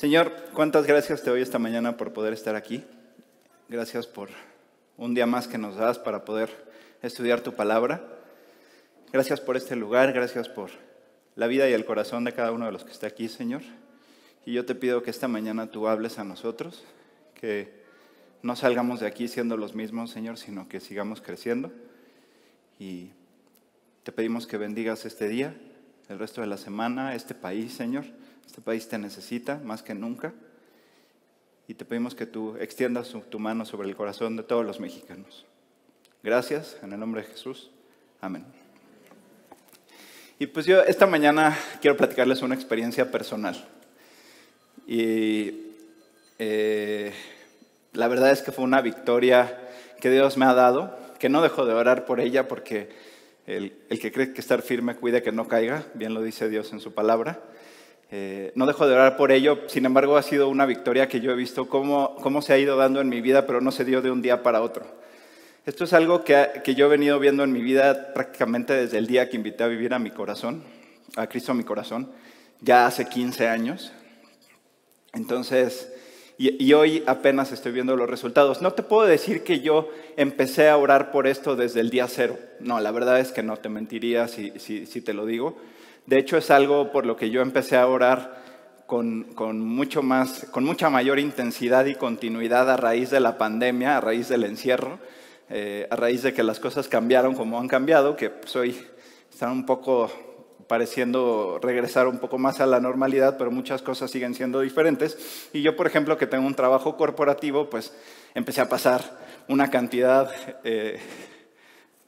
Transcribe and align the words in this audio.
Señor, 0.00 0.32
cuántas 0.54 0.86
gracias 0.86 1.22
te 1.22 1.28
doy 1.28 1.42
esta 1.42 1.58
mañana 1.58 1.98
por 1.98 2.14
poder 2.14 2.32
estar 2.32 2.56
aquí. 2.56 2.82
Gracias 3.68 4.06
por 4.06 4.30
un 4.96 5.12
día 5.12 5.26
más 5.26 5.46
que 5.46 5.58
nos 5.58 5.76
das 5.76 5.98
para 5.98 6.24
poder 6.24 6.48
estudiar 7.02 7.42
tu 7.42 7.52
palabra. 7.52 8.02
Gracias 9.12 9.42
por 9.42 9.58
este 9.58 9.76
lugar, 9.76 10.14
gracias 10.14 10.48
por 10.48 10.70
la 11.36 11.48
vida 11.48 11.68
y 11.68 11.74
el 11.74 11.84
corazón 11.84 12.24
de 12.24 12.32
cada 12.32 12.50
uno 12.50 12.64
de 12.64 12.72
los 12.72 12.82
que 12.82 12.92
está 12.92 13.08
aquí, 13.08 13.28
Señor. 13.28 13.60
Y 14.46 14.54
yo 14.54 14.64
te 14.64 14.74
pido 14.74 15.02
que 15.02 15.10
esta 15.10 15.28
mañana 15.28 15.70
tú 15.70 15.86
hables 15.86 16.18
a 16.18 16.24
nosotros, 16.24 16.82
que 17.38 17.70
no 18.40 18.56
salgamos 18.56 19.00
de 19.00 19.06
aquí 19.06 19.28
siendo 19.28 19.58
los 19.58 19.74
mismos, 19.74 20.10
Señor, 20.10 20.38
sino 20.38 20.66
que 20.66 20.80
sigamos 20.80 21.20
creciendo. 21.20 21.70
Y 22.78 23.10
te 24.02 24.12
pedimos 24.12 24.46
que 24.46 24.56
bendigas 24.56 25.04
este 25.04 25.28
día, 25.28 25.54
el 26.08 26.18
resto 26.18 26.40
de 26.40 26.46
la 26.46 26.56
semana, 26.56 27.14
este 27.14 27.34
país, 27.34 27.74
Señor. 27.74 28.06
Este 28.50 28.62
país 28.62 28.88
te 28.88 28.98
necesita 28.98 29.60
más 29.62 29.80
que 29.80 29.94
nunca. 29.94 30.32
Y 31.68 31.74
te 31.74 31.84
pedimos 31.84 32.16
que 32.16 32.26
tú 32.26 32.56
extiendas 32.58 33.14
tu 33.30 33.38
mano 33.38 33.64
sobre 33.64 33.88
el 33.88 33.94
corazón 33.94 34.36
de 34.36 34.42
todos 34.42 34.66
los 34.66 34.80
mexicanos. 34.80 35.46
Gracias, 36.24 36.76
en 36.82 36.92
el 36.92 36.98
nombre 36.98 37.22
de 37.22 37.28
Jesús. 37.28 37.70
Amén. 38.20 38.44
Y 40.40 40.48
pues 40.48 40.66
yo 40.66 40.82
esta 40.82 41.06
mañana 41.06 41.56
quiero 41.80 41.96
platicarles 41.96 42.42
una 42.42 42.56
experiencia 42.56 43.12
personal. 43.12 43.68
Y 44.84 45.76
eh, 46.40 47.12
la 47.92 48.08
verdad 48.08 48.32
es 48.32 48.42
que 48.42 48.50
fue 48.50 48.64
una 48.64 48.80
victoria 48.80 49.60
que 50.00 50.10
Dios 50.10 50.36
me 50.36 50.46
ha 50.46 50.54
dado, 50.54 50.98
que 51.20 51.28
no 51.28 51.40
dejo 51.40 51.66
de 51.66 51.74
orar 51.74 52.04
por 52.04 52.18
ella 52.18 52.48
porque 52.48 52.90
el, 53.46 53.74
que 53.88 54.10
cree 54.10 54.32
que 54.32 54.40
estar 54.40 54.60
firme 54.60 54.96
cuide 54.96 55.22
que 55.22 55.30
no 55.30 55.46
caiga, 55.46 55.84
bien 55.94 56.14
lo 56.14 56.20
dice 56.20 56.48
Dios 56.48 56.72
en 56.72 56.80
su 56.80 56.94
palabra. 56.94 57.44
Eh, 58.10 58.52
no 58.54 58.66
dejo 58.66 58.86
de 58.86 58.94
orar 58.94 59.16
por 59.16 59.30
ello, 59.30 59.60
sin 59.68 59.86
embargo 59.86 60.16
ha 60.16 60.22
sido 60.22 60.48
una 60.48 60.66
victoria 60.66 61.08
que 61.08 61.20
yo 61.20 61.30
he 61.30 61.36
visto 61.36 61.68
cómo, 61.68 62.16
cómo 62.16 62.42
se 62.42 62.52
ha 62.52 62.58
ido 62.58 62.76
dando 62.76 63.00
en 63.00 63.08
mi 63.08 63.20
vida, 63.20 63.46
pero 63.46 63.60
no 63.60 63.70
se 63.70 63.84
dio 63.84 64.02
de 64.02 64.10
un 64.10 64.22
día 64.22 64.42
para 64.42 64.62
otro. 64.62 64.84
Esto 65.64 65.84
es 65.84 65.92
algo 65.92 66.24
que, 66.24 66.62
que 66.64 66.74
yo 66.74 66.86
he 66.86 66.88
venido 66.88 67.18
viendo 67.18 67.44
en 67.44 67.52
mi 67.52 67.62
vida 67.62 68.12
prácticamente 68.12 68.72
desde 68.72 68.98
el 68.98 69.06
día 69.06 69.28
que 69.28 69.36
invité 69.36 69.62
a 69.62 69.68
vivir 69.68 69.94
a 69.94 69.98
mi 69.98 70.10
corazón, 70.10 70.64
a 71.16 71.26
Cristo 71.28 71.52
a 71.52 71.54
mi 71.54 71.64
corazón, 71.64 72.10
ya 72.60 72.86
hace 72.86 73.08
15 73.08 73.46
años. 73.46 73.92
Entonces, 75.12 75.92
y, 76.42 76.72
hoy 76.72 77.02
apenas 77.06 77.52
estoy 77.52 77.72
viendo 77.72 77.96
los 77.96 78.08
resultados. 78.08 78.62
No 78.62 78.72
te 78.72 78.82
puedo 78.82 79.06
decir 79.06 79.44
que 79.44 79.60
yo 79.60 79.90
empecé 80.16 80.70
a 80.70 80.78
orar 80.78 81.10
por 81.10 81.26
esto 81.26 81.54
desde 81.54 81.80
el 81.80 81.90
día 81.90 82.08
cero. 82.08 82.38
No, 82.60 82.80
la 82.80 82.90
verdad 82.92 83.20
es 83.20 83.30
que 83.30 83.42
no 83.42 83.58
te 83.58 83.68
mentiría 83.68 84.26
si, 84.26 84.58
si, 84.58 85.00
te 85.02 85.12
lo 85.12 85.26
digo. 85.26 85.58
De 86.06 86.18
hecho, 86.18 86.36
es 86.36 86.50
algo 86.50 86.90
por 86.90 87.06
lo 87.06 87.16
que 87.16 87.30
yo 87.30 87.42
empecé 87.42 87.76
a 87.76 87.86
orar 87.86 88.40
con, 88.86 89.24
con, 89.34 89.60
mucho 89.60 90.02
más, 90.02 90.46
con 90.50 90.64
mucha 90.64 90.90
mayor 90.90 91.18
intensidad 91.18 91.86
y 91.86 91.94
continuidad 91.94 92.68
a 92.70 92.76
raíz 92.76 93.10
de 93.10 93.20
la 93.20 93.38
pandemia, 93.38 93.96
a 93.96 94.00
raíz 94.00 94.28
del 94.28 94.44
encierro, 94.44 94.98
eh, 95.48 95.86
a 95.90 95.96
raíz 95.96 96.22
de 96.22 96.32
que 96.32 96.42
las 96.42 96.58
cosas 96.58 96.88
cambiaron 96.88 97.34
como 97.34 97.60
han 97.60 97.68
cambiado, 97.68 98.16
que 98.16 98.32
hoy 98.54 98.76
están 99.30 99.52
un 99.52 99.66
poco 99.66 100.10
pareciendo 100.70 101.58
regresar 101.60 102.06
un 102.06 102.18
poco 102.18 102.38
más 102.38 102.60
a 102.60 102.66
la 102.66 102.78
normalidad, 102.78 103.36
pero 103.36 103.50
muchas 103.50 103.82
cosas 103.82 104.08
siguen 104.08 104.34
siendo 104.34 104.60
diferentes. 104.60 105.48
Y 105.52 105.62
yo, 105.62 105.74
por 105.74 105.88
ejemplo, 105.88 106.16
que 106.16 106.28
tengo 106.28 106.46
un 106.46 106.54
trabajo 106.54 106.96
corporativo, 106.96 107.68
pues 107.68 107.92
empecé 108.34 108.60
a 108.60 108.68
pasar 108.68 109.02
una 109.48 109.68
cantidad 109.68 110.30
eh, 110.62 111.00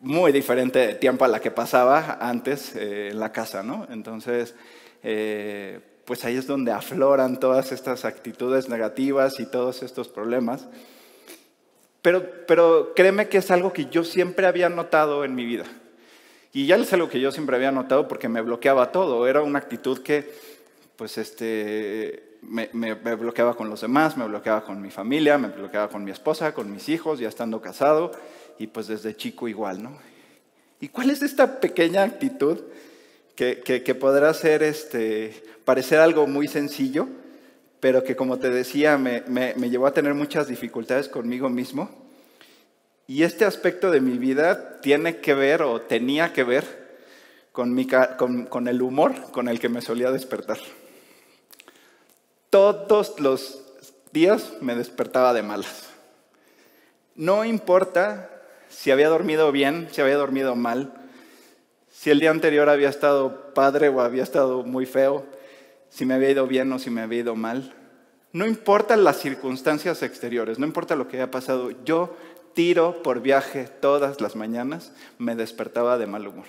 muy 0.03 0.33
diferente 0.33 0.81
de 0.81 0.95
tiempo 0.95 1.25
a 1.25 1.28
la 1.28 1.41
que 1.41 1.53
pasaba 1.53 2.19
antes 2.20 2.75
eh, 2.75 3.11
en 3.12 3.20
la 3.20 3.31
casa, 3.31 3.62
¿no? 3.62 3.86
Entonces, 3.89 4.55
eh, 5.03 5.81
pues 6.05 6.25
ahí 6.25 6.36
es 6.36 6.48
donde 6.48 6.72
afloran 6.72 7.39
todas 7.39 7.70
estas 7.70 8.05
actitudes 8.05 8.69
negativas 8.69 9.39
y 9.39 9.47
todos 9.47 9.83
estos 9.84 10.08
problemas. 10.08 10.67
Pero, 12.03 12.28
pero 12.48 12.92
créeme 12.97 13.28
que 13.28 13.39
es 13.39 13.50
algo 13.53 13.73
que 13.73 13.86
yo 13.86 14.03
siempre 14.03 14.47
había 14.47 14.69
notado 14.69 15.25
en 15.25 15.36
mi 15.36 15.47
vida. 15.47 15.67
Y 16.52 16.67
ya 16.67 16.77
es 16.77 16.92
algo 16.92 17.08
que 17.08 17.20
yo 17.20 17.30
siempre 17.30 17.55
había 17.55 17.70
notado 17.70 18.08
porque 18.08 18.29
me 18.29 18.42
bloqueaba 18.42 18.91
todo. 18.91 19.29
Era 19.29 19.42
una 19.42 19.61
actitud 19.61 20.02
que, 20.02 20.35
pues, 20.96 21.17
este, 21.17 22.39
me, 22.42 22.68
me, 22.73 22.95
bloqueaba 22.95 23.55
con 23.55 23.70
los 23.70 23.80
demás, 23.80 24.17
me 24.17 24.27
bloqueaba 24.27 24.64
con 24.64 24.83
mi 24.83 24.91
familia, 24.91 25.39
me 25.39 25.48
bloqueaba 25.48 25.89
con 25.89 26.02
mi 26.02 26.11
esposa, 26.11 26.52
con 26.52 26.73
mis 26.73 26.89
hijos, 26.89 27.20
ya 27.20 27.29
estando 27.29 27.61
casado, 27.62 28.11
y 28.58 28.67
pues 28.67 28.89
desde 28.89 29.17
chico 29.17 29.48
igual, 29.48 29.83
¿no? 29.83 29.98
¿Y 30.80 30.89
cuál 30.89 31.11
es 31.11 31.23
esta 31.23 31.61
pequeña 31.61 32.02
actitud 32.02 32.58
que, 33.36 33.61
que, 33.61 33.95
podrá 33.95 34.35
ser, 34.35 34.63
este, 34.63 35.42
parecer 35.64 35.98
algo 36.01 36.27
muy 36.27 36.48
sencillo, 36.48 37.08
pero 37.80 38.05
que 38.05 38.17
como 38.17 38.39
te 38.39 38.51
decía, 38.51 38.98
me, 38.98 39.23
me, 39.27 39.55
me 39.57 39.70
llevó 39.70 39.86
a 39.86 39.95
tener 39.95 40.14
muchas 40.14 40.48
dificultades 40.48 41.08
conmigo 41.08 41.48
mismo? 41.48 41.91
Y 43.07 43.24
este 43.24 43.45
aspecto 43.45 43.91
de 43.91 44.01
mi 44.01 44.18
vida 44.18 44.80
tiene 44.80 45.18
que 45.18 45.35
ver 45.35 45.62
o 45.62 45.80
tenía 45.83 46.33
que 46.33 46.45
ver 46.45 46.83
con, 47.52 47.74
mi, 47.74 47.86
con, 47.86 48.68
el 48.68 48.83
humor 48.83 49.14
con 49.30 49.48
el 49.48 49.61
que 49.61 49.68
me 49.68 49.83
solía 49.83 50.11
despertar. 50.11 50.58
Todos 52.51 53.20
los 53.20 53.62
días 54.12 54.55
me 54.61 54.74
despertaba 54.74 55.33
de 55.33 55.42
malas. 55.42 55.89
No 57.14 57.45
importa 57.45 58.42
si 58.72 58.90
había 58.90 59.08
dormido 59.08 59.52
bien, 59.52 59.88
si 59.92 60.00
había 60.00 60.16
dormido 60.16 60.56
mal, 60.56 60.92
si 61.90 62.10
el 62.10 62.20
día 62.20 62.30
anterior 62.30 62.68
había 62.68 62.88
estado 62.88 63.52
padre 63.55 63.88
o 63.88 64.00
había 64.00 64.22
estado 64.22 64.64
muy 64.64 64.86
feo, 64.86 65.27
si 65.90 66.06
me 66.06 66.14
había 66.14 66.30
ido 66.30 66.46
bien 66.46 66.72
o 66.72 66.78
si 66.78 66.90
me 66.90 67.02
había 67.02 67.20
ido 67.20 67.36
mal. 67.36 67.74
No 68.32 68.46
importa 68.46 68.96
las 68.96 69.20
circunstancias 69.20 70.02
exteriores, 70.02 70.58
no 70.58 70.66
importa 70.66 70.96
lo 70.96 71.06
que 71.06 71.18
haya 71.18 71.30
pasado, 71.30 71.70
yo 71.84 72.16
tiro 72.55 73.02
por 73.02 73.20
viaje 73.20 73.68
todas 73.80 74.20
las 74.20 74.36
mañanas, 74.36 74.92
me 75.18 75.36
despertaba 75.36 75.98
de 75.98 76.06
mal 76.06 76.27
humor. 76.27 76.46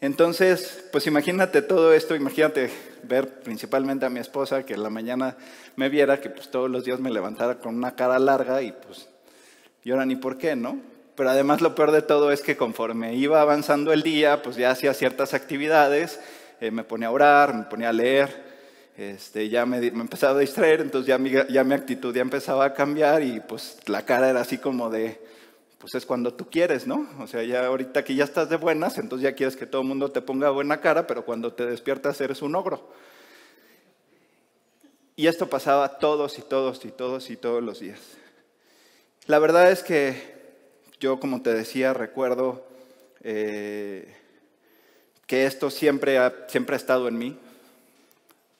Entonces, 0.00 0.84
pues 0.92 1.08
imagínate 1.08 1.60
todo 1.60 1.92
esto, 1.92 2.14
imagínate 2.14 2.70
ver 3.02 3.40
principalmente 3.40 4.06
a 4.06 4.10
mi 4.10 4.20
esposa 4.20 4.64
que 4.64 4.74
en 4.74 4.84
la 4.84 4.90
mañana 4.90 5.36
me 5.74 5.88
viera 5.88 6.20
que 6.20 6.30
pues 6.30 6.52
todos 6.52 6.70
los 6.70 6.84
días 6.84 7.00
me 7.00 7.10
levantara 7.10 7.58
con 7.58 7.74
una 7.74 7.96
cara 7.96 8.20
larga 8.20 8.62
y 8.62 8.70
pues 8.70 9.08
yo 9.84 9.94
ahora 9.94 10.06
ni 10.06 10.16
por 10.16 10.38
qué, 10.38 10.56
¿no? 10.56 10.80
Pero 11.14 11.30
además 11.30 11.60
lo 11.60 11.74
peor 11.74 11.90
de 11.90 12.02
todo 12.02 12.30
es 12.30 12.42
que 12.42 12.56
conforme 12.56 13.14
iba 13.14 13.40
avanzando 13.40 13.92
el 13.92 14.02
día, 14.02 14.42
pues 14.42 14.56
ya 14.56 14.70
hacía 14.70 14.94
ciertas 14.94 15.34
actividades, 15.34 16.20
eh, 16.60 16.70
me 16.70 16.84
ponía 16.84 17.08
a 17.08 17.10
orar, 17.10 17.54
me 17.54 17.64
ponía 17.64 17.88
a 17.88 17.92
leer, 17.92 18.48
este, 18.96 19.48
ya 19.48 19.66
me, 19.66 19.80
me, 19.80 20.00
empezaba 20.00 20.36
a 20.36 20.40
distraer, 20.40 20.80
entonces 20.80 21.08
ya 21.08 21.18
mi, 21.18 21.30
ya 21.30 21.64
mi 21.64 21.74
actitud 21.74 22.14
ya 22.14 22.22
empezaba 22.22 22.64
a 22.64 22.74
cambiar 22.74 23.22
y 23.22 23.40
pues 23.40 23.78
la 23.86 24.04
cara 24.04 24.30
era 24.30 24.40
así 24.40 24.58
como 24.58 24.90
de, 24.90 25.20
pues 25.78 25.94
es 25.94 26.04
cuando 26.04 26.34
tú 26.34 26.50
quieres, 26.50 26.86
¿no? 26.86 27.08
O 27.20 27.26
sea, 27.26 27.42
ya 27.44 27.66
ahorita 27.66 28.04
que 28.04 28.14
ya 28.14 28.24
estás 28.24 28.48
de 28.48 28.56
buenas, 28.56 28.98
entonces 28.98 29.22
ya 29.22 29.34
quieres 29.34 29.56
que 29.56 29.66
todo 29.66 29.82
el 29.82 29.88
mundo 29.88 30.10
te 30.10 30.20
ponga 30.20 30.50
buena 30.50 30.80
cara, 30.80 31.06
pero 31.06 31.24
cuando 31.24 31.52
te 31.52 31.64
despiertas 31.66 32.20
eres 32.20 32.42
un 32.42 32.54
ogro. 32.56 32.88
Y 35.14 35.26
esto 35.26 35.48
pasaba 35.48 35.98
todos 35.98 36.38
y 36.38 36.42
todos 36.42 36.84
y 36.84 36.90
todos 36.90 37.30
y 37.30 37.36
todos 37.36 37.62
los 37.62 37.80
días. 37.80 37.98
La 39.28 39.38
verdad 39.38 39.70
es 39.70 39.82
que 39.82 40.22
yo, 41.00 41.20
como 41.20 41.42
te 41.42 41.52
decía, 41.52 41.92
recuerdo 41.92 42.66
eh, 43.20 44.16
que 45.26 45.44
esto 45.44 45.68
siempre 45.68 46.16
ha, 46.16 46.46
siempre 46.48 46.76
estado 46.76 47.08
en 47.08 47.18
mí. 47.18 47.38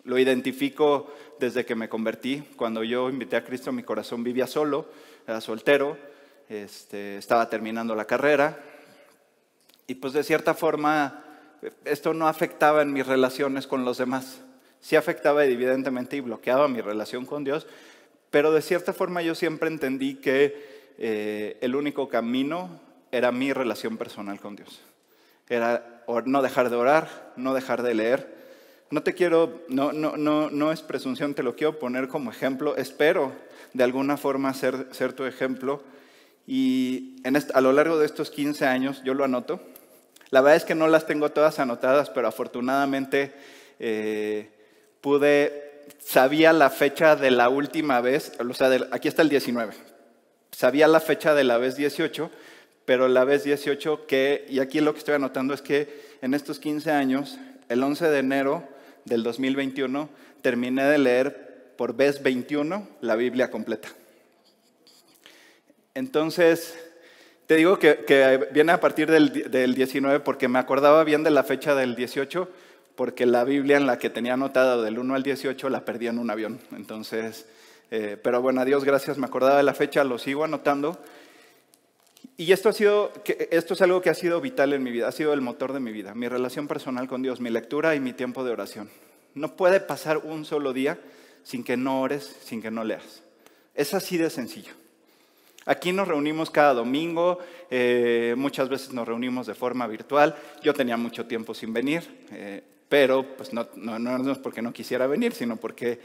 Lo 0.04 0.18
identifico 0.18 1.10
desde 1.40 1.64
que 1.64 1.74
me 1.74 1.88
convertí. 1.88 2.46
Cuando 2.56 2.84
yo 2.84 3.08
invité 3.08 3.36
a 3.36 3.44
Cristo, 3.44 3.72
mi 3.72 3.82
corazón 3.82 4.22
vivía 4.22 4.46
solo, 4.46 4.90
era 5.26 5.40
soltero, 5.40 5.96
este, 6.50 7.16
estaba 7.16 7.48
terminando 7.48 7.94
la 7.94 8.04
carrera. 8.04 8.62
Y 9.86 9.94
pues 9.94 10.12
de 10.12 10.22
cierta 10.22 10.52
forma, 10.52 11.24
esto 11.86 12.12
no 12.12 12.28
afectaba 12.28 12.82
en 12.82 12.92
mis 12.92 13.06
relaciones 13.06 13.66
con 13.66 13.86
los 13.86 13.96
demás. 13.96 14.42
Sí 14.82 14.96
afectaba 14.96 15.46
evidentemente 15.46 16.18
y 16.18 16.20
bloqueaba 16.20 16.68
mi 16.68 16.82
relación 16.82 17.24
con 17.24 17.42
Dios, 17.42 17.66
pero 18.30 18.52
de 18.52 18.62
cierta 18.62 18.92
forma 18.92 19.22
yo 19.22 19.34
siempre 19.34 19.68
entendí 19.68 20.16
que 20.16 20.94
eh, 20.98 21.58
el 21.60 21.74
único 21.74 22.08
camino 22.08 22.80
era 23.12 23.32
mi 23.32 23.52
relación 23.52 23.96
personal 23.96 24.40
con 24.40 24.56
Dios. 24.56 24.80
Era 25.48 26.04
no 26.26 26.42
dejar 26.42 26.70
de 26.70 26.76
orar, 26.76 27.32
no 27.36 27.54
dejar 27.54 27.82
de 27.82 27.94
leer, 27.94 28.38
no 28.90 29.02
te 29.02 29.12
quiero, 29.12 29.64
no, 29.68 29.92
no, 29.92 30.16
no, 30.16 30.50
no 30.50 30.72
es 30.72 30.80
presunción, 30.80 31.34
te 31.34 31.42
lo 31.42 31.54
quiero 31.54 31.78
poner 31.78 32.08
como 32.08 32.30
ejemplo. 32.30 32.76
Espero 32.76 33.32
de 33.74 33.84
alguna 33.84 34.16
forma 34.16 34.54
ser, 34.54 34.88
ser 34.92 35.12
tu 35.12 35.24
ejemplo. 35.24 35.82
Y 36.46 37.16
en 37.24 37.36
a 37.36 37.60
lo 37.60 37.72
largo 37.72 37.98
de 37.98 38.06
estos 38.06 38.30
15 38.30 38.64
años, 38.64 39.02
yo 39.04 39.12
lo 39.12 39.24
anoto. 39.24 39.60
La 40.30 40.40
verdad 40.40 40.56
es 40.56 40.64
que 40.64 40.74
no 40.74 40.88
las 40.88 41.06
tengo 41.06 41.30
todas 41.30 41.58
anotadas, 41.58 42.08
pero 42.08 42.28
afortunadamente 42.28 43.34
eh, 43.78 44.50
pude, 45.02 45.67
sabía 45.98 46.52
la 46.52 46.70
fecha 46.70 47.16
de 47.16 47.30
la 47.30 47.48
última 47.48 48.00
vez, 48.00 48.32
o 48.38 48.54
sea, 48.54 48.70
aquí 48.90 49.08
está 49.08 49.22
el 49.22 49.28
19. 49.28 49.74
Sabía 50.50 50.88
la 50.88 51.00
fecha 51.00 51.34
de 51.34 51.44
la 51.44 51.58
vez 51.58 51.76
18, 51.76 52.30
pero 52.84 53.08
la 53.08 53.24
vez 53.24 53.44
18 53.44 54.06
que, 54.06 54.46
y 54.48 54.60
aquí 54.60 54.80
lo 54.80 54.92
que 54.92 54.98
estoy 54.98 55.14
anotando 55.14 55.54
es 55.54 55.62
que 55.62 56.08
en 56.22 56.34
estos 56.34 56.58
15 56.58 56.90
años, 56.90 57.38
el 57.68 57.82
11 57.82 58.08
de 58.08 58.18
enero 58.18 58.68
del 59.04 59.22
2021 59.22 60.08
terminé 60.42 60.84
de 60.84 60.98
leer 60.98 61.74
por 61.76 61.94
vez 61.94 62.22
21 62.22 62.88
la 63.00 63.16
Biblia 63.16 63.50
completa. 63.50 63.88
Entonces, 65.94 66.78
te 67.46 67.56
digo 67.56 67.78
que, 67.78 68.48
viene 68.52 68.72
a 68.72 68.80
partir 68.80 69.10
del, 69.10 69.50
del, 69.50 69.74
19 69.74 70.20
porque 70.20 70.48
me 70.48 70.58
acordaba 70.58 71.04
bien 71.04 71.22
de 71.24 71.30
la 71.30 71.44
fecha 71.44 71.74
del 71.74 71.94
18, 71.96 72.48
porque 72.98 73.26
la 73.26 73.44
Biblia 73.44 73.76
en 73.76 73.86
la 73.86 73.96
que 73.96 74.10
tenía 74.10 74.34
anotada 74.34 74.82
del 74.82 74.98
1 74.98 75.14
al 75.14 75.22
18 75.22 75.70
la 75.70 75.84
perdí 75.84 76.08
en 76.08 76.18
un 76.18 76.32
avión. 76.32 76.58
Entonces, 76.72 77.46
eh, 77.92 78.16
pero 78.20 78.42
bueno, 78.42 78.60
a 78.60 78.64
Dios 78.64 78.82
gracias, 78.82 79.18
me 79.18 79.26
acordaba 79.26 79.56
de 79.56 79.62
la 79.62 79.72
fecha, 79.72 80.02
lo 80.02 80.18
sigo 80.18 80.42
anotando. 80.42 80.98
Y 82.36 82.50
esto, 82.50 82.70
ha 82.70 82.72
sido, 82.72 83.12
esto 83.52 83.74
es 83.74 83.82
algo 83.82 84.02
que 84.02 84.10
ha 84.10 84.14
sido 84.14 84.40
vital 84.40 84.72
en 84.72 84.82
mi 84.82 84.90
vida, 84.90 85.06
ha 85.06 85.12
sido 85.12 85.32
el 85.32 85.40
motor 85.40 85.72
de 85.72 85.78
mi 85.78 85.92
vida, 85.92 86.12
mi 86.16 86.26
relación 86.26 86.66
personal 86.66 87.06
con 87.06 87.22
Dios, 87.22 87.40
mi 87.40 87.50
lectura 87.50 87.94
y 87.94 88.00
mi 88.00 88.12
tiempo 88.12 88.42
de 88.42 88.50
oración. 88.50 88.90
No 89.32 89.54
puede 89.54 89.78
pasar 89.78 90.18
un 90.18 90.44
solo 90.44 90.72
día 90.72 90.98
sin 91.44 91.62
que 91.62 91.76
no 91.76 92.00
ores, 92.00 92.36
sin 92.42 92.60
que 92.60 92.72
no 92.72 92.82
leas. 92.82 93.22
Es 93.76 93.94
así 93.94 94.16
de 94.16 94.28
sencillo. 94.28 94.72
Aquí 95.66 95.92
nos 95.92 96.08
reunimos 96.08 96.50
cada 96.50 96.74
domingo, 96.74 97.38
eh, 97.70 98.34
muchas 98.36 98.68
veces 98.68 98.92
nos 98.92 99.06
reunimos 99.06 99.46
de 99.46 99.54
forma 99.54 99.86
virtual. 99.86 100.34
Yo 100.64 100.74
tenía 100.74 100.96
mucho 100.96 101.26
tiempo 101.26 101.54
sin 101.54 101.72
venir, 101.72 102.02
eh, 102.32 102.64
pero 102.88 103.36
pues 103.36 103.52
no, 103.52 103.68
no, 103.76 103.98
no 103.98 104.32
es 104.32 104.38
porque 104.38 104.62
no 104.62 104.72
quisiera 104.72 105.06
venir, 105.06 105.32
sino 105.32 105.56
porque 105.56 106.00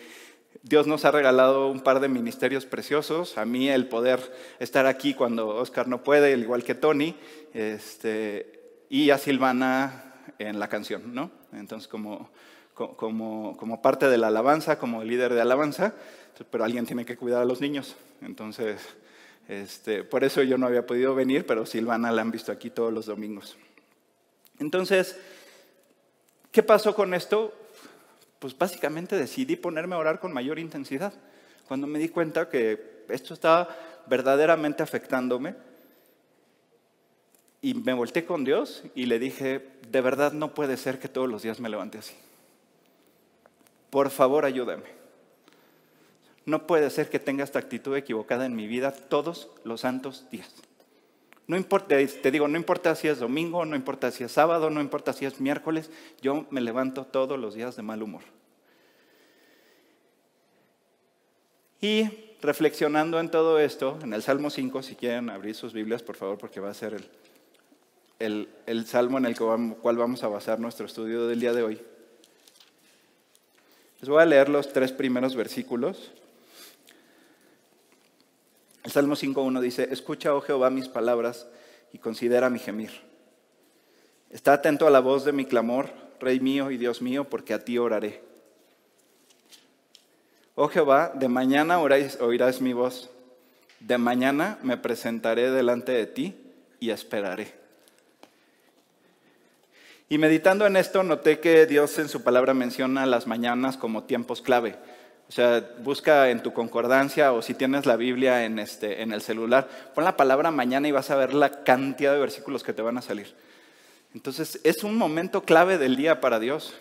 Dios 0.62 0.88
nos 0.88 1.06
ha 1.06 1.12
regalado 1.12 1.70
un 1.70 1.82
par 1.82 2.00
de 2.00 2.08
ministerios 2.08 2.66
preciosos. 2.66 3.38
A 3.38 3.46
mí 3.46 3.70
el 3.70 3.88
poder 3.88 4.20
estar 4.60 4.86
aquí 4.86 5.14
cuando 5.14 5.48
Oscar 5.48 5.88
no 5.88 6.04
puede, 6.04 6.34
al 6.34 6.42
igual 6.42 6.64
que 6.64 6.76
Tony, 6.76 7.16
este, 7.54 8.86
y 8.90 9.10
a 9.10 9.18
Silvana 9.18 10.14
en 10.40 10.60
la 10.60 10.68
canción, 10.68 11.14
¿no? 11.14 11.32
Entonces, 11.54 11.88
como, 11.88 12.30
como, 12.74 13.58
como 13.58 13.82
parte 13.82 14.08
de 14.08 14.18
la 14.18 14.28
alabanza, 14.28 14.80
como 14.80 15.04
líder 15.04 15.34
de 15.34 15.42
alabanza, 15.42 15.94
pero 16.50 16.64
alguien 16.64 16.86
tiene 16.86 17.06
que 17.06 17.18
cuidar 17.18 17.42
a 17.42 17.46
los 17.46 17.62
niños. 17.62 17.96
Entonces, 18.22 18.82
este, 19.48 20.04
por 20.04 20.24
eso 20.24 20.44
yo 20.44 20.58
no 20.58 20.68
había 20.68 20.86
podido 20.86 21.16
venir, 21.16 21.46
pero 21.46 21.66
Silvana 21.66 22.12
la 22.12 22.22
han 22.22 22.32
visto 22.32 22.52
aquí 22.52 22.70
todos 22.70 22.94
los 22.94 23.06
domingos. 23.06 23.58
Entonces, 24.60 25.20
¿qué 26.54 26.64
pasó 26.64 26.96
con 26.96 27.14
esto? 27.14 27.54
pues 28.44 28.58
básicamente 28.58 29.16
decidí 29.16 29.56
ponerme 29.56 29.96
a 29.96 30.00
orar 30.00 30.20
con 30.20 30.34
mayor 30.34 30.60
intensidad. 30.60 31.14
Cuando 31.66 31.88
me 31.88 31.98
di 31.98 32.10
cuenta 32.10 32.50
que 32.50 33.06
esto 33.08 33.34
estaba 33.34 33.74
verdaderamente 34.06 34.84
afectándome, 34.84 35.56
y 37.62 37.74
me 37.74 37.94
volteé 37.94 38.26
con 38.26 38.44
Dios 38.44 38.84
y 38.96 39.06
le 39.06 39.18
dije, 39.18 39.66
de 39.88 40.02
verdad 40.02 40.34
no 40.34 40.54
puede 40.54 40.76
ser 40.76 41.00
que 41.00 41.08
todos 41.08 41.30
los 41.30 41.42
días 41.42 41.62
me 41.62 41.70
levante 41.70 42.00
así. 42.00 42.16
Por 43.90 44.10
favor, 44.10 44.44
ayúdame. 44.44 44.90
No 46.46 46.68
puede 46.68 46.90
ser 46.90 47.10
que 47.10 47.20
tenga 47.20 47.46
esta 47.46 47.60
actitud 47.60 47.96
equivocada 47.96 48.46
en 48.46 48.58
mi 48.58 48.68
vida 48.68 48.92
todos 48.92 49.50
los 49.64 49.80
santos 49.80 50.26
días. 50.32 50.54
No 51.48 51.58
importa, 51.58 51.96
te 51.98 52.32
digo, 52.32 52.48
no 52.48 52.58
importa 52.58 52.96
si 52.96 53.08
es 53.08 53.20
domingo, 53.20 53.66
no 53.66 53.76
importa 53.76 54.12
si 54.12 54.24
es 54.24 54.32
sábado, 54.32 54.70
no 54.70 54.80
importa 54.80 55.12
si 55.12 55.26
es 55.26 55.42
miércoles, 55.42 55.92
yo 56.22 56.46
me 56.52 56.62
levanto 56.62 57.06
todos 57.06 57.38
los 57.38 57.54
días 57.54 57.76
de 57.76 57.84
mal 57.84 58.02
humor. 58.02 58.24
Y 61.82 62.10
reflexionando 62.42 63.20
en 63.20 63.30
todo 63.30 63.60
esto, 63.60 64.00
en 64.04 64.14
el 64.14 64.24
Salmo 64.24 64.50
5, 64.50 64.84
si 64.84 64.96
quieren 64.96 65.30
abrir 65.30 65.54
sus 65.54 65.74
Biblias, 65.74 66.02
por 66.02 66.16
favor, 66.16 66.38
porque 66.38 66.62
va 66.62 66.70
a 66.70 66.74
ser 66.74 67.04
el, 68.20 68.50
el 68.66 68.86
salmo 68.86 69.18
en 69.18 69.26
el 69.26 69.36
cual 69.38 69.98
vamos 69.98 70.24
a 70.24 70.30
basar 70.30 70.62
nuestro 70.62 70.86
estudio 70.86 71.28
del 71.28 71.42
día 71.42 71.52
de 71.52 71.64
hoy. 71.64 71.82
Les 74.00 74.10
voy 74.10 74.22
a 74.22 74.26
leer 74.26 74.50
los 74.50 74.72
tres 74.72 74.92
primeros 74.92 75.36
versículos. 75.36 76.12
El 78.84 78.92
Salmo 78.92 79.16
5.1 79.16 79.62
dice, 79.62 79.88
escucha, 79.92 80.36
oh 80.36 80.42
Jehová, 80.42 80.70
mis 80.70 80.90
palabras 80.90 81.48
y 81.94 82.00
considera 82.00 82.50
mi 82.50 82.60
gemir. 82.60 82.92
Está 84.30 84.54
atento 84.54 84.88
a 84.88 84.92
la 84.92 85.00
voz 85.00 85.24
de 85.24 85.32
mi 85.32 85.46
clamor, 85.46 85.90
Rey 86.20 86.40
mío 86.40 86.72
y 86.72 86.78
Dios 86.78 87.02
mío, 87.02 87.24
porque 87.26 87.54
a 87.54 87.64
ti 87.64 87.78
oraré. 87.78 88.22
Oh 90.56 90.68
Jehová, 90.68 91.12
de 91.16 91.28
mañana 91.28 91.80
oirás 91.80 92.62
mi 92.62 92.74
voz, 92.74 93.10
de 93.80 93.98
mañana 93.98 94.60
me 94.64 94.78
presentaré 94.78 95.50
delante 95.52 95.92
de 95.92 96.06
ti 96.06 96.36
y 96.80 96.90
esperaré. 96.92 97.54
Y 100.10 100.18
meditando 100.18 100.68
en 100.68 100.78
esto, 100.78 101.04
noté 101.04 101.40
que 101.40 101.66
Dios 101.66 101.98
en 101.98 102.10
su 102.10 102.22
palabra 102.22 102.54
menciona 102.54 103.06
las 103.06 103.28
mañanas 103.28 103.78
como 103.78 104.04
tiempos 104.04 104.42
clave. 104.42 104.76
O 105.30 105.32
sea, 105.32 105.68
busca 105.80 106.30
en 106.30 106.44
tu 106.44 106.54
concordancia 106.54 107.34
o 107.34 107.42
si 107.42 107.54
tienes 107.54 107.86
la 107.86 107.96
Biblia 107.96 108.46
en, 108.46 108.60
este, 108.60 109.02
en 109.02 109.14
el 109.14 109.22
celular, 109.22 109.68
pon 109.96 110.04
la 110.04 110.18
palabra 110.18 110.52
mañana 110.52 110.88
y 110.88 110.92
vas 110.92 111.10
a 111.10 111.16
ver 111.16 111.34
la 111.34 111.64
cantidad 111.64 112.14
de 112.14 112.20
versículos 112.20 112.64
que 112.64 112.74
te 112.74 112.82
van 112.82 112.98
a 112.98 113.02
salir. 113.02 113.34
Entonces, 114.14 114.60
es 114.64 114.84
un 114.84 114.96
momento 114.96 115.42
clave 115.42 115.78
del 115.78 115.96
día 115.96 116.22
para 116.22 116.40
Dios 116.40 116.76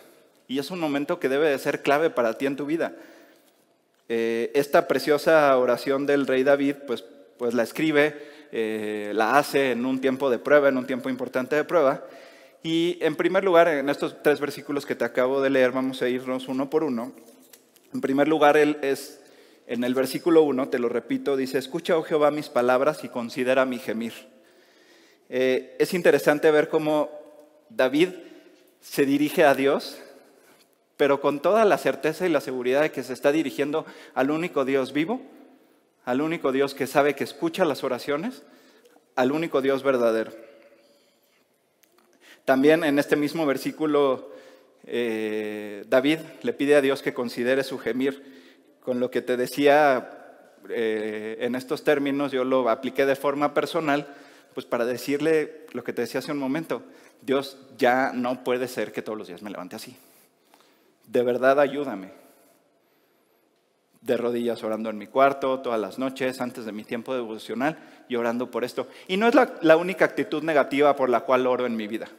y 0.47 0.59
es 0.59 0.69
un 0.69 0.79
momento 0.79 1.19
que 1.19 1.29
debe 1.29 1.49
de 1.49 1.57
ser 1.57 1.81
clave 1.81 2.09
para 2.09 2.37
ti 2.37 2.45
en 2.45 2.55
tu 2.55 2.65
vida. 2.65 2.93
Eh, 4.09 4.51
esta 4.53 4.87
preciosa 4.87 5.57
oración 5.57 6.05
del 6.05 6.27
rey 6.27 6.43
David, 6.43 6.75
pues, 6.85 7.03
pues 7.37 7.53
la 7.53 7.63
escribe, 7.63 8.15
eh, 8.51 9.11
la 9.15 9.37
hace 9.39 9.71
en 9.71 9.85
un 9.85 9.99
tiempo 9.99 10.29
de 10.29 10.37
prueba, 10.37 10.69
en 10.69 10.77
un 10.77 10.85
tiempo 10.85 11.09
importante 11.09 11.55
de 11.55 11.63
prueba. 11.63 12.03
Y 12.61 12.97
en 13.01 13.15
primer 13.15 13.43
lugar, 13.43 13.67
en 13.67 13.89
estos 13.89 14.21
tres 14.21 14.39
versículos 14.39 14.85
que 14.85 14.95
te 14.95 15.03
acabo 15.03 15.41
de 15.41 15.49
leer, 15.49 15.71
vamos 15.71 16.01
a 16.01 16.09
irnos 16.09 16.47
uno 16.47 16.69
por 16.69 16.83
uno. 16.83 17.13
En 17.93 18.01
primer 18.01 18.27
lugar, 18.27 18.57
él 18.57 18.77
es, 18.81 19.21
en 19.67 19.83
el 19.83 19.93
versículo 19.93 20.41
1, 20.43 20.69
te 20.69 20.79
lo 20.79 20.89
repito, 20.89 21.37
dice, 21.37 21.59
escucha, 21.59 21.97
oh 21.97 22.03
Jehová, 22.03 22.31
mis 22.31 22.49
palabras 22.49 23.03
y 23.03 23.09
considera 23.09 23.65
mi 23.65 23.77
gemir. 23.77 24.13
Eh, 25.29 25.75
es 25.79 25.93
interesante 25.93 26.49
ver 26.49 26.69
cómo 26.69 27.11
David 27.69 28.09
se 28.81 29.05
dirige 29.05 29.45
a 29.45 29.53
Dios, 29.53 29.99
pero 30.97 31.21
con 31.21 31.41
toda 31.41 31.65
la 31.65 31.77
certeza 31.77 32.25
y 32.25 32.29
la 32.29 32.41
seguridad 32.41 32.81
de 32.81 32.91
que 32.91 33.03
se 33.03 33.13
está 33.13 33.31
dirigiendo 33.31 33.85
al 34.15 34.31
único 34.31 34.65
Dios 34.65 34.91
vivo, 34.91 35.21
al 36.03 36.21
único 36.21 36.51
Dios 36.51 36.73
que 36.73 36.87
sabe 36.87 37.15
que 37.15 37.23
escucha 37.23 37.63
las 37.63 37.83
oraciones, 37.83 38.43
al 39.15 39.31
único 39.31 39.61
Dios 39.61 39.83
verdadero. 39.83 40.31
También 42.45 42.83
en 42.83 42.99
este 42.99 43.15
mismo 43.15 43.45
versículo 43.45 44.33
eh, 44.85 45.85
David 45.87 46.19
le 46.41 46.53
pide 46.53 46.75
a 46.75 46.81
Dios 46.81 47.01
que 47.01 47.13
considere 47.13 47.63
su 47.63 47.77
gemir. 47.79 48.33
Con 48.81 48.99
lo 48.99 49.09
que 49.09 49.21
te 49.21 49.37
decía 49.37 50.09
eh, 50.69 51.37
en 51.39 51.55
estos 51.55 51.83
términos, 51.83 52.31
yo 52.31 52.43
lo 52.43 52.69
apliqué 52.69 53.05
de 53.05 53.15
forma 53.15 53.53
personal, 53.53 54.07
pues 54.53 54.65
para 54.65 54.85
decirle 54.85 55.65
lo 55.71 55.83
que 55.83 55.93
te 55.93 56.01
decía 56.01 56.19
hace 56.19 56.31
un 56.31 56.37
momento, 56.37 56.83
Dios 57.21 57.57
ya 57.77 58.11
no 58.13 58.43
puede 58.43 58.67
ser 58.67 58.91
que 58.91 59.01
todos 59.01 59.17
los 59.17 59.27
días 59.27 59.41
me 59.41 59.49
levante 59.49 59.75
así. 59.75 59.95
De 61.07 61.23
verdad 61.23 61.59
ayúdame. 61.59 62.11
De 64.01 64.17
rodillas 64.17 64.61
orando 64.63 64.89
en 64.89 64.97
mi 64.97 65.07
cuarto, 65.07 65.61
todas 65.61 65.79
las 65.79 65.97
noches, 65.97 66.41
antes 66.41 66.65
de 66.65 66.73
mi 66.73 66.83
tiempo 66.83 67.15
devocional 67.15 67.77
y 68.09 68.17
orando 68.17 68.51
por 68.51 68.65
esto. 68.65 68.89
Y 69.07 69.15
no 69.15 69.29
es 69.29 69.35
la 69.61 69.77
única 69.77 70.03
actitud 70.03 70.43
negativa 70.43 70.93
por 70.97 71.09
la 71.09 71.21
cual 71.21 71.47
oro 71.47 71.65
en 71.65 71.77
mi 71.77 71.87
vida. 71.87 72.09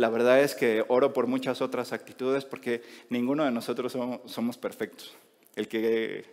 La 0.00 0.08
verdad 0.08 0.40
es 0.40 0.54
que 0.54 0.82
oro 0.88 1.12
por 1.12 1.26
muchas 1.26 1.60
otras 1.60 1.92
actitudes 1.92 2.46
porque 2.46 2.82
ninguno 3.10 3.44
de 3.44 3.50
nosotros 3.50 3.92
somos, 4.24 4.56
perfectos. 4.56 5.14
El 5.56 5.68
que, 5.68 6.24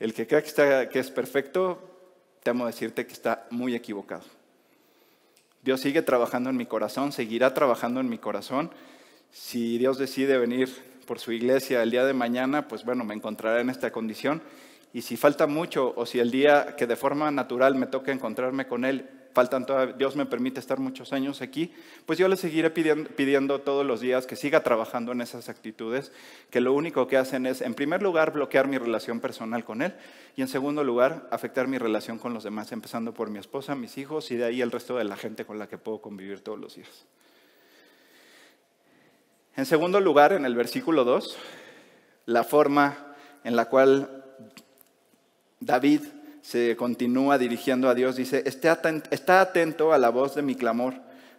el 0.00 0.12
que 0.12 0.26
cree 0.26 0.42
que, 0.42 0.48
está, 0.48 0.88
que 0.88 0.98
es 0.98 1.12
perfecto, 1.12 1.78
temo 2.42 2.66
decirte 2.66 3.06
que 3.06 3.12
está 3.12 3.46
muy 3.50 3.76
equivocado. 3.76 4.24
Dios 5.62 5.80
sigue 5.80 6.02
trabajando 6.02 6.50
en 6.50 6.56
mi 6.56 6.66
corazón, 6.66 7.12
seguirá 7.12 7.54
trabajando 7.54 8.00
en 8.00 8.08
mi 8.08 8.18
corazón. 8.18 8.72
Si 9.30 9.78
Dios 9.78 9.96
decide 9.96 10.36
venir 10.36 10.68
por 11.06 11.20
su 11.20 11.30
iglesia 11.30 11.84
el 11.84 11.92
día 11.92 12.04
de 12.04 12.14
mañana, 12.14 12.66
pues 12.66 12.84
bueno, 12.84 13.04
me 13.04 13.14
encontrará 13.14 13.60
en 13.60 13.70
esta 13.70 13.92
condición. 13.92 14.42
Y 14.92 15.02
si 15.02 15.16
falta 15.16 15.46
mucho 15.46 15.94
o 15.96 16.04
si 16.04 16.18
el 16.18 16.32
día 16.32 16.74
que 16.76 16.88
de 16.88 16.96
forma 16.96 17.30
natural 17.30 17.76
me 17.76 17.86
toca 17.86 18.10
encontrarme 18.10 18.66
con 18.66 18.84
Él 18.84 19.08
faltan 19.34 19.66
todavía, 19.66 19.94
Dios 19.94 20.14
me 20.16 20.24
permite 20.24 20.60
estar 20.60 20.78
muchos 20.78 21.12
años 21.12 21.42
aquí, 21.42 21.74
pues 22.06 22.18
yo 22.18 22.28
le 22.28 22.36
seguiré 22.36 22.70
pidiendo, 22.70 23.60
todos 23.60 23.84
los 23.84 24.00
días 24.00 24.26
que 24.26 24.36
siga 24.36 24.62
trabajando 24.62 25.12
en 25.12 25.20
esas 25.20 25.48
actitudes, 25.48 26.12
que 26.50 26.60
lo 26.60 26.72
único 26.72 27.08
que 27.08 27.16
hacen 27.16 27.44
es, 27.44 27.60
en 27.60 27.74
primer 27.74 28.02
lugar, 28.02 28.32
bloquear 28.32 28.68
mi 28.68 28.78
relación 28.78 29.20
personal 29.20 29.64
con 29.64 29.82
Él 29.82 29.94
y 30.36 30.42
en 30.42 30.48
segundo 30.48 30.84
lugar, 30.84 31.26
afectar 31.30 31.66
mi 31.66 31.78
relación 31.78 32.18
con 32.18 32.32
los 32.32 32.44
demás, 32.44 32.70
empezando 32.72 33.12
por 33.12 33.28
mi 33.28 33.40
esposa, 33.40 33.74
mis 33.74 33.98
hijos 33.98 34.30
y 34.30 34.36
de 34.36 34.44
ahí 34.44 34.62
el 34.62 34.70
resto 34.70 34.96
de 34.96 35.04
la 35.04 35.16
gente 35.16 35.44
con 35.44 35.58
la 35.58 35.68
que 35.68 35.78
puedo 35.78 36.00
convivir 36.00 36.40
todos 36.40 36.58
los 36.58 36.76
días. 36.76 37.04
En 39.56 39.66
segundo 39.66 40.00
lugar, 40.00 40.32
en 40.32 40.46
el 40.46 40.54
versículo 40.54 41.04
2, 41.04 41.36
la 42.26 42.44
forma 42.44 43.14
en 43.42 43.56
la 43.56 43.66
cual 43.66 44.24
David 45.60 46.02
se 46.44 46.76
continúa 46.76 47.38
dirigiendo 47.38 47.88
a 47.88 47.94
Dios, 47.94 48.16
dice, 48.16 48.44
está 48.44 49.40
atento 49.40 49.94
a 49.94 49.98
la 49.98 50.10
voz 50.10 50.34
de 50.34 50.42
mi 50.42 50.54
clamor, 50.54 50.92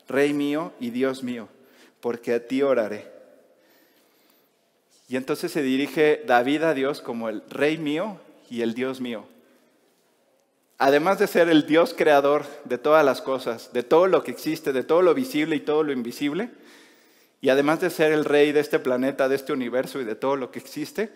Rey 0.07 0.33
mío 0.33 0.73
y 0.79 0.89
Dios 0.89 1.21
mío, 1.23 1.47
porque 1.99 2.33
a 2.33 2.47
ti 2.47 2.63
oraré. 2.63 3.07
Y 5.07 5.15
entonces 5.15 5.51
se 5.51 5.61
dirige 5.61 6.23
David 6.25 6.63
a 6.63 6.73
Dios 6.73 7.01
como 7.01 7.29
el 7.29 7.43
rey 7.51 7.77
mío 7.77 8.19
y 8.49 8.61
el 8.61 8.73
Dios 8.73 8.99
mío. 8.99 9.25
Además 10.79 11.19
de 11.19 11.27
ser 11.27 11.49
el 11.49 11.67
Dios 11.67 11.93
creador 11.95 12.43
de 12.63 12.79
todas 12.79 13.05
las 13.05 13.21
cosas, 13.21 13.71
de 13.73 13.83
todo 13.83 14.07
lo 14.07 14.23
que 14.23 14.31
existe, 14.31 14.73
de 14.73 14.83
todo 14.83 15.03
lo 15.03 15.13
visible 15.13 15.55
y 15.55 15.59
todo 15.59 15.83
lo 15.83 15.91
invisible, 15.91 16.49
y 17.41 17.49
además 17.49 17.79
de 17.79 17.91
ser 17.91 18.11
el 18.11 18.25
rey 18.25 18.51
de 18.51 18.59
este 18.59 18.79
planeta, 18.79 19.29
de 19.29 19.35
este 19.35 19.53
universo 19.53 20.01
y 20.01 20.03
de 20.03 20.15
todo 20.15 20.35
lo 20.35 20.49
que 20.49 20.57
existe, 20.57 21.11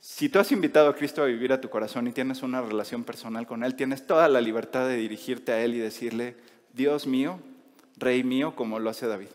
si 0.00 0.28
tú 0.28 0.38
has 0.38 0.52
invitado 0.52 0.88
a 0.88 0.94
Cristo 0.94 1.22
a 1.22 1.26
vivir 1.26 1.52
a 1.52 1.60
tu 1.60 1.70
corazón 1.70 2.06
y 2.06 2.12
tienes 2.12 2.42
una 2.42 2.62
relación 2.62 3.04
personal 3.04 3.46
con 3.46 3.64
Él, 3.64 3.74
tienes 3.74 4.06
toda 4.06 4.28
la 4.28 4.40
libertad 4.40 4.86
de 4.86 4.96
dirigirte 4.96 5.52
a 5.52 5.62
Él 5.62 5.74
y 5.74 5.78
decirle, 5.78 6.36
Dios 6.72 7.06
mío, 7.06 7.40
Rey 7.96 8.22
mío, 8.22 8.54
como 8.54 8.78
lo 8.78 8.90
hace 8.90 9.06
David, 9.06 9.28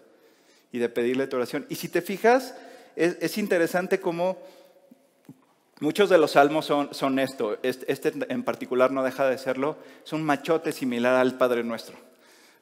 y 0.72 0.80
de 0.80 0.90
pedirle 0.90 1.28
tu 1.28 1.36
oración. 1.36 1.66
Y 1.70 1.76
si 1.76 1.90
te 1.90 2.02
fijas, 2.02 2.56
es, 2.96 3.38
interesante 3.38 4.00
cómo 4.00 4.38
muchos 5.80 6.10
de 6.10 6.18
los 6.18 6.32
salmos 6.32 6.66
son, 6.66 7.20
esto, 7.20 7.58
este 7.62 8.14
en 8.30 8.44
particular 8.44 8.92
no 8.92 9.04
deja 9.04 9.28
de 9.28 9.38
serlo, 9.38 9.78
es 10.06 10.14
un 10.14 10.24
machote 10.24 10.72
similar 10.72 11.16
al 11.16 11.38
Padre 11.38 11.64
Nuestro. 11.64 11.98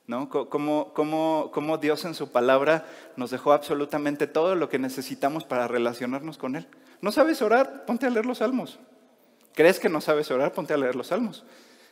¿no? 0.08 0.30
Cómo, 0.30 1.78
Dios 1.82 2.06
en 2.06 2.16
su 2.16 2.32
palabra 2.32 2.86
nos 3.16 3.32
dejó 3.32 3.54
absolutamente 3.54 4.28
todo 4.28 4.56
lo 4.56 4.70
que 4.70 4.80
necesitamos 4.80 5.46
para 5.46 5.68
relacionarnos 5.68 6.38
con 6.38 6.56
Él. 6.56 6.68
¿No 7.02 7.12
sabes 7.12 7.42
orar? 7.42 7.86
Ponte 7.86 8.06
a 8.06 8.10
leer 8.10 8.26
los 8.26 8.38
salmos. 8.38 8.80
¿Crees 9.54 9.80
que 9.80 9.90
no 9.90 10.02
sabes 10.02 10.32
orar? 10.32 10.54
Ponte 10.54 10.74
a 10.74 10.78
leer 10.78 10.96
los 10.96 11.08
salmos. 11.08 11.44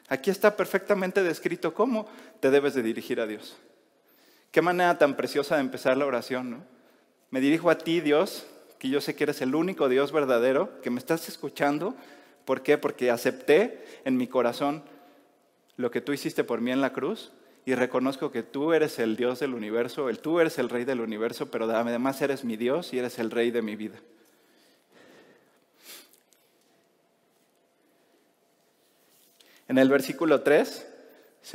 Aquí 0.07 0.29
está 0.29 0.55
perfectamente 0.55 1.23
descrito 1.23 1.73
cómo 1.73 2.07
te 2.39 2.49
debes 2.49 2.73
de 2.73 2.83
dirigir 2.83 3.19
a 3.19 3.27
Dios. 3.27 3.57
Qué 4.51 4.61
manera 4.61 4.97
tan 4.97 5.15
preciosa 5.15 5.55
de 5.55 5.61
empezar 5.61 5.97
la 5.97 6.05
oración, 6.05 6.49
¿no? 6.49 6.63
Me 7.29 7.41
dirijo 7.41 7.69
a 7.69 7.77
ti, 7.77 8.01
Dios, 8.01 8.47
que 8.79 8.89
yo 8.89 9.01
sé 9.01 9.15
que 9.15 9.25
eres 9.25 9.41
el 9.41 9.53
único 9.53 9.89
Dios 9.89 10.11
verdadero, 10.11 10.81
que 10.81 10.89
me 10.89 10.99
estás 10.99 11.27
escuchando. 11.27 11.95
¿Por 12.45 12.63
qué? 12.63 12.77
Porque 12.79 13.11
acepté 13.11 13.85
en 14.05 14.17
mi 14.17 14.27
corazón 14.27 14.83
lo 15.77 15.91
que 15.91 16.01
tú 16.01 16.11
hiciste 16.11 16.43
por 16.43 16.61
mí 16.61 16.71
en 16.71 16.81
la 16.81 16.91
cruz 16.91 17.31
y 17.65 17.75
reconozco 17.75 18.31
que 18.31 18.41
tú 18.41 18.73
eres 18.73 18.97
el 18.97 19.15
Dios 19.15 19.39
del 19.39 19.53
universo, 19.53 20.09
el, 20.09 20.19
tú 20.19 20.39
eres 20.39 20.57
el 20.57 20.69
rey 20.69 20.85
del 20.85 21.01
universo, 21.01 21.51
pero 21.51 21.65
además 21.65 22.19
eres 22.21 22.43
mi 22.43 22.57
Dios 22.57 22.93
y 22.93 22.99
eres 22.99 23.19
el 23.19 23.29
rey 23.29 23.51
de 23.51 23.61
mi 23.61 23.75
vida. 23.75 23.99
En 29.69 29.77
el 29.77 29.87
versículo 29.87 30.41
3, 30.41 30.87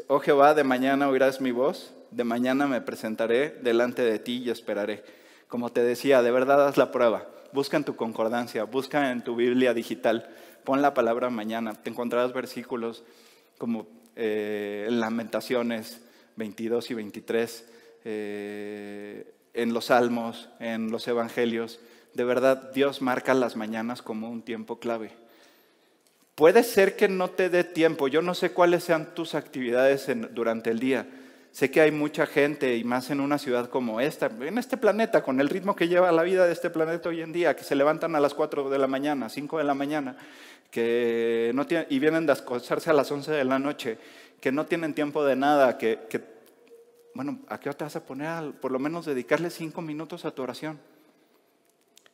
oh 0.06 0.20
Jehová, 0.20 0.54
de 0.54 0.62
mañana 0.62 1.08
oirás 1.08 1.40
mi 1.40 1.50
voz, 1.50 1.92
de 2.12 2.22
mañana 2.22 2.68
me 2.68 2.80
presentaré 2.80 3.50
delante 3.50 4.02
de 4.02 4.20
ti 4.20 4.36
y 4.36 4.50
esperaré. 4.50 5.02
Como 5.48 5.72
te 5.72 5.82
decía, 5.82 6.22
de 6.22 6.30
verdad 6.30 6.64
haz 6.64 6.76
la 6.76 6.92
prueba. 6.92 7.26
Busca 7.52 7.76
en 7.76 7.82
tu 7.82 7.96
concordancia, 7.96 8.62
busca 8.62 9.10
en 9.10 9.24
tu 9.24 9.34
Biblia 9.34 9.74
digital, 9.74 10.28
pon 10.62 10.80
la 10.80 10.94
palabra 10.94 11.28
mañana. 11.28 11.74
Te 11.74 11.90
encontrarás 11.90 12.32
versículos 12.32 13.02
como 13.58 13.88
eh, 14.14 14.86
en 14.86 15.00
Lamentaciones 15.00 16.00
22 16.36 16.92
y 16.92 16.94
23, 16.94 17.68
eh, 18.04 19.34
en 19.54 19.74
los 19.74 19.86
Salmos, 19.86 20.50
en 20.60 20.92
los 20.92 21.08
Evangelios. 21.08 21.80
De 22.12 22.22
verdad, 22.22 22.70
Dios 22.72 23.02
marca 23.02 23.34
las 23.34 23.56
mañanas 23.56 24.02
como 24.02 24.30
un 24.30 24.42
tiempo 24.42 24.78
clave. 24.78 25.23
Puede 26.34 26.64
ser 26.64 26.96
que 26.96 27.08
no 27.08 27.30
te 27.30 27.48
dé 27.48 27.62
tiempo. 27.62 28.08
Yo 28.08 28.20
no 28.20 28.34
sé 28.34 28.50
cuáles 28.50 28.82
sean 28.82 29.14
tus 29.14 29.34
actividades 29.36 30.08
durante 30.32 30.70
el 30.70 30.80
día. 30.80 31.06
Sé 31.52 31.70
que 31.70 31.80
hay 31.80 31.92
mucha 31.92 32.26
gente, 32.26 32.76
y 32.76 32.82
más 32.82 33.10
en 33.10 33.20
una 33.20 33.38
ciudad 33.38 33.70
como 33.70 34.00
esta, 34.00 34.26
en 34.26 34.58
este 34.58 34.76
planeta, 34.76 35.22
con 35.22 35.40
el 35.40 35.48
ritmo 35.48 35.76
que 35.76 35.86
lleva 35.86 36.10
la 36.10 36.24
vida 36.24 36.46
de 36.46 36.52
este 36.52 36.68
planeta 36.68 37.08
hoy 37.08 37.20
en 37.20 37.32
día, 37.32 37.54
que 37.54 37.62
se 37.62 37.76
levantan 37.76 38.16
a 38.16 38.20
las 38.20 38.34
4 38.34 38.68
de 38.68 38.78
la 38.78 38.88
mañana, 38.88 39.28
5 39.28 39.58
de 39.58 39.64
la 39.64 39.74
mañana, 39.74 40.16
que 40.72 41.52
no 41.54 41.64
tienen, 41.64 41.86
y 41.90 42.00
vienen 42.00 42.26
de 42.26 42.32
acostarse 42.32 42.90
a 42.90 42.92
las 42.92 43.08
11 43.12 43.30
de 43.30 43.44
la 43.44 43.60
noche, 43.60 43.98
que 44.40 44.50
no 44.50 44.66
tienen 44.66 44.94
tiempo 44.94 45.24
de 45.24 45.36
nada, 45.36 45.78
que, 45.78 46.00
bueno, 47.14 47.38
¿a 47.46 47.60
qué 47.60 47.68
hora 47.68 47.78
te 47.78 47.84
vas 47.84 47.94
a 47.94 48.04
poner 48.04 48.26
a 48.26 48.52
por 48.60 48.72
lo 48.72 48.80
menos 48.80 49.06
dedicarle 49.06 49.48
5 49.48 49.80
minutos 49.80 50.24
a 50.24 50.32
tu 50.32 50.42
oración? 50.42 50.80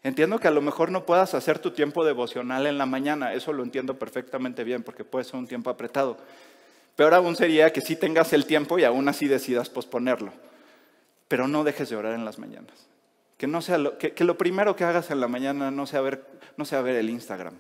Entiendo 0.02 0.38
que 0.38 0.49
a 0.49 0.50
lo 0.50 0.62
mejor 0.62 0.90
no 0.90 1.04
puedas 1.04 1.35
hacer 1.35 1.59
tu 1.59 1.73
tiempo 1.73 2.04
devocional 2.04 2.66
en 2.66 2.78
la 2.78 2.87
mañana, 2.87 3.35
eso 3.35 3.52
lo 3.52 3.62
entiendo 3.62 3.99
perfectamente 3.99 4.64
bien, 4.64 4.83
porque 4.83 5.04
puede 5.04 5.25
ser 5.25 5.37
un 5.37 5.47
tiempo 5.47 5.69
apretado. 5.69 6.16
Peor 6.97 7.14
aún 7.14 7.37
sería 7.37 7.73
que 7.73 7.80
sí 7.80 7.97
tengas 7.97 8.33
el 8.33 8.47
tiempo 8.47 8.78
y 8.78 8.85
aún 8.85 9.09
así 9.09 9.28
decidas 9.28 9.69
posponerlo. 9.69 10.33
Pero 11.28 11.49
no 11.49 11.64
dejes 11.64 11.90
de 11.90 11.97
orar 11.97 12.14
en 12.14 12.25
las 12.25 12.38
mañanas. 12.38 12.88
Que, 13.37 13.47
no 13.47 13.62
sea 13.62 13.78
lo, 13.78 13.99
que, 13.99 14.12
lo 14.25 14.37
primero 14.37 14.75
que 14.75 14.85
hagas 14.85 15.11
en 15.11 15.21
la 15.21 15.28
mañana 15.28 15.71
no 15.71 15.87
sea, 15.87 16.00
ver, 16.00 16.26
no 16.57 16.64
sea 16.64 16.83
ver 16.83 16.97
el 16.97 17.09
Instagram. 17.09 17.54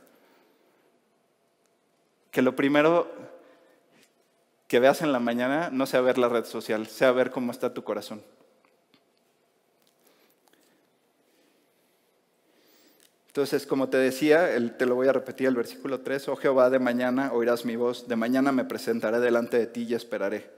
Que 2.30 2.42
lo 2.42 2.56
primero 2.56 3.10
que 4.66 4.78
veas 4.78 5.02
en 5.02 5.12
la 5.12 5.20
mañana 5.20 5.68
no 5.70 5.86
sea 5.86 6.00
ver 6.00 6.18
la 6.18 6.28
red 6.28 6.44
social, 6.44 6.86
sea 6.86 7.12
ver 7.12 7.30
cómo 7.30 7.50
está 7.50 7.74
tu 7.74 7.82
corazón. 7.82 8.22
Entonces, 13.30 13.64
como 13.64 13.88
te 13.88 13.96
decía, 13.96 14.48
te 14.76 14.86
lo 14.86 14.96
voy 14.96 15.06
a 15.06 15.12
repetir 15.12 15.46
el 15.46 15.54
versículo 15.54 16.00
3, 16.00 16.30
oh 16.30 16.34
Jehová, 16.34 16.68
de 16.68 16.80
mañana 16.80 17.32
oirás 17.32 17.64
mi 17.64 17.76
voz, 17.76 18.08
de 18.08 18.16
mañana 18.16 18.50
me 18.50 18.64
presentaré 18.64 19.20
delante 19.20 19.56
de 19.56 19.68
ti 19.68 19.86
y 19.88 19.94
esperaré. 19.94 20.50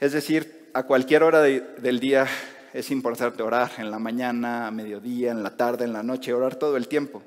Es 0.00 0.12
decir, 0.12 0.68
a 0.74 0.82
cualquier 0.82 1.22
hora 1.22 1.40
del 1.40 1.98
día 1.98 2.26
es 2.74 2.90
importante 2.90 3.42
orar, 3.42 3.70
en 3.78 3.90
la 3.90 3.98
mañana, 3.98 4.66
a 4.66 4.70
mediodía, 4.70 5.30
en 5.30 5.42
la 5.42 5.56
tarde, 5.56 5.86
en 5.86 5.94
la 5.94 6.02
noche, 6.02 6.34
orar 6.34 6.56
todo 6.56 6.76
el 6.76 6.88
tiempo. 6.88 7.22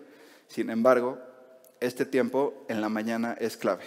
Sin 0.48 0.70
embargo, 0.70 1.18
este 1.80 2.06
tiempo 2.06 2.66
en 2.70 2.82
la 2.82 2.90
mañana 2.90 3.36
es 3.40 3.58
clave. 3.58 3.86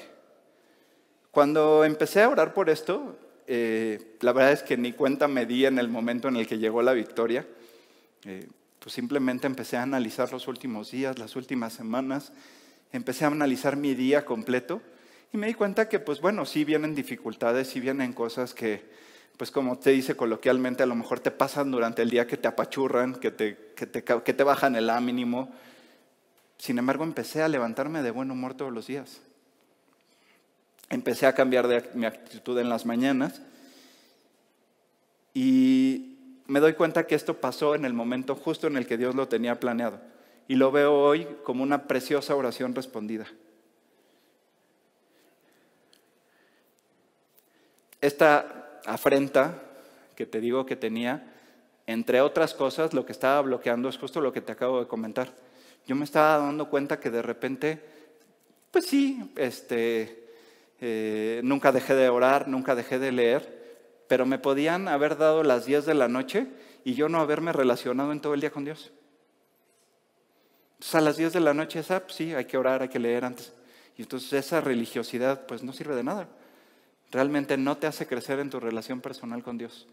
Cuando 1.30 1.84
empecé 1.84 2.22
a 2.22 2.30
orar 2.30 2.52
por 2.52 2.68
esto, 2.68 3.16
eh, 3.46 4.16
la 4.22 4.32
verdad 4.32 4.50
es 4.50 4.64
que 4.64 4.76
ni 4.76 4.92
cuenta 4.92 5.28
me 5.28 5.46
di 5.46 5.66
en 5.66 5.78
el 5.78 5.86
momento 5.86 6.26
en 6.26 6.34
el 6.34 6.48
que 6.48 6.58
llegó 6.58 6.82
la 6.82 6.94
victoria. 6.94 7.46
Eh, 8.24 8.48
pues 8.80 8.94
simplemente 8.94 9.46
empecé 9.46 9.76
a 9.76 9.82
analizar 9.82 10.32
los 10.32 10.48
últimos 10.48 10.90
días, 10.90 11.18
las 11.18 11.36
últimas 11.36 11.74
semanas, 11.74 12.32
empecé 12.92 13.24
a 13.24 13.28
analizar 13.28 13.76
mi 13.76 13.94
día 13.94 14.24
completo 14.24 14.82
y 15.32 15.36
me 15.36 15.46
di 15.46 15.54
cuenta 15.54 15.88
que, 15.88 16.00
pues 16.00 16.20
bueno, 16.20 16.44
sí 16.44 16.64
vienen 16.64 16.94
dificultades, 16.94 17.68
sí 17.68 17.78
vienen 17.78 18.12
cosas 18.12 18.52
que, 18.54 18.82
pues 19.36 19.50
como 19.50 19.78
te 19.78 19.90
dice 19.90 20.16
coloquialmente, 20.16 20.82
a 20.82 20.86
lo 20.86 20.94
mejor 20.94 21.20
te 21.20 21.30
pasan 21.30 21.70
durante 21.70 22.02
el 22.02 22.10
día 22.10 22.26
que 22.26 22.36
te 22.36 22.48
apachurran, 22.48 23.14
que 23.14 23.30
te, 23.30 23.72
que 23.76 23.86
te, 23.86 24.02
que 24.02 24.34
te 24.34 24.42
bajan 24.42 24.74
el 24.74 24.90
A 24.90 25.00
mínimo. 25.00 25.52
Sin 26.58 26.78
embargo, 26.78 27.04
empecé 27.04 27.42
a 27.42 27.48
levantarme 27.48 28.02
de 28.02 28.10
buen 28.10 28.30
humor 28.30 28.54
todos 28.54 28.72
los 28.72 28.86
días. 28.86 29.20
Empecé 30.88 31.26
a 31.26 31.34
cambiar 31.34 31.90
mi 31.94 32.06
actitud 32.06 32.58
en 32.58 32.68
las 32.68 32.84
mañanas 32.84 33.40
y 35.32 36.18
me 36.50 36.58
doy 36.58 36.72
cuenta 36.72 37.06
que 37.06 37.14
esto 37.14 37.34
pasó 37.34 37.76
en 37.76 37.84
el 37.84 37.92
momento 37.92 38.34
justo 38.34 38.66
en 38.66 38.76
el 38.76 38.84
que 38.84 38.96
Dios 38.96 39.14
lo 39.14 39.28
tenía 39.28 39.60
planeado. 39.60 40.00
Y 40.48 40.56
lo 40.56 40.72
veo 40.72 40.92
hoy 40.92 41.24
como 41.44 41.62
una 41.62 41.86
preciosa 41.86 42.34
oración 42.34 42.74
respondida. 42.74 43.28
Esta 48.00 48.80
afrenta 48.84 49.62
que 50.16 50.26
te 50.26 50.40
digo 50.40 50.66
que 50.66 50.74
tenía, 50.74 51.32
entre 51.86 52.20
otras 52.20 52.52
cosas, 52.52 52.94
lo 52.94 53.06
que 53.06 53.12
estaba 53.12 53.42
bloqueando 53.42 53.88
es 53.88 53.96
justo 53.96 54.20
lo 54.20 54.32
que 54.32 54.40
te 54.40 54.50
acabo 54.50 54.80
de 54.80 54.88
comentar. 54.88 55.32
Yo 55.86 55.94
me 55.94 56.04
estaba 56.04 56.44
dando 56.44 56.68
cuenta 56.68 56.98
que 56.98 57.10
de 57.10 57.22
repente, 57.22 57.80
pues 58.72 58.86
sí, 58.86 59.32
este, 59.36 60.32
eh, 60.80 61.42
nunca 61.44 61.70
dejé 61.70 61.94
de 61.94 62.08
orar, 62.08 62.48
nunca 62.48 62.74
dejé 62.74 62.98
de 62.98 63.12
leer, 63.12 63.59
pero 64.10 64.26
me 64.26 64.40
podían 64.40 64.88
haber 64.88 65.16
dado 65.16 65.44
las 65.44 65.66
10 65.66 65.86
de 65.86 65.94
la 65.94 66.08
noche 66.08 66.48
y 66.82 66.94
yo 66.94 67.08
no 67.08 67.20
haberme 67.20 67.52
relacionado 67.52 68.10
en 68.10 68.20
todo 68.20 68.34
el 68.34 68.40
día 68.40 68.50
con 68.50 68.64
Dios. 68.64 68.90
Entonces 70.72 70.94
a 70.96 71.00
las 71.00 71.16
10 71.16 71.34
de 71.34 71.38
la 71.38 71.54
noche 71.54 71.78
esa, 71.78 72.00
pues 72.00 72.16
sí, 72.16 72.34
hay 72.34 72.46
que 72.46 72.58
orar, 72.58 72.82
hay 72.82 72.88
que 72.88 72.98
leer 72.98 73.24
antes. 73.24 73.52
Y 73.96 74.02
entonces 74.02 74.32
esa 74.32 74.60
religiosidad 74.60 75.46
pues 75.46 75.62
no 75.62 75.72
sirve 75.72 75.94
de 75.94 76.02
nada. 76.02 76.26
Realmente 77.12 77.56
no 77.56 77.76
te 77.76 77.86
hace 77.86 78.08
crecer 78.08 78.40
en 78.40 78.50
tu 78.50 78.58
relación 78.58 79.00
personal 79.00 79.44
con 79.44 79.58
Dios. 79.58 79.86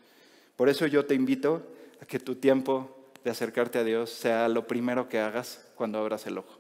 Por 0.56 0.68
eso 0.68 0.88
yo 0.88 1.06
te 1.06 1.14
invito 1.14 1.62
a 2.02 2.08
que 2.08 2.18
tu 2.18 2.38
tiempo 2.38 3.12
de 3.24 3.30
acercarte 3.30 3.78
a 3.78 3.84
Dios 3.84 4.10
sea 4.10 4.50
lo 4.50 4.66
primero 4.66 5.10
que 5.10 5.20
hagas 5.20 5.64
cuando 5.76 6.00
abras 6.00 6.26
el 6.26 6.40
ojo. 6.40 6.58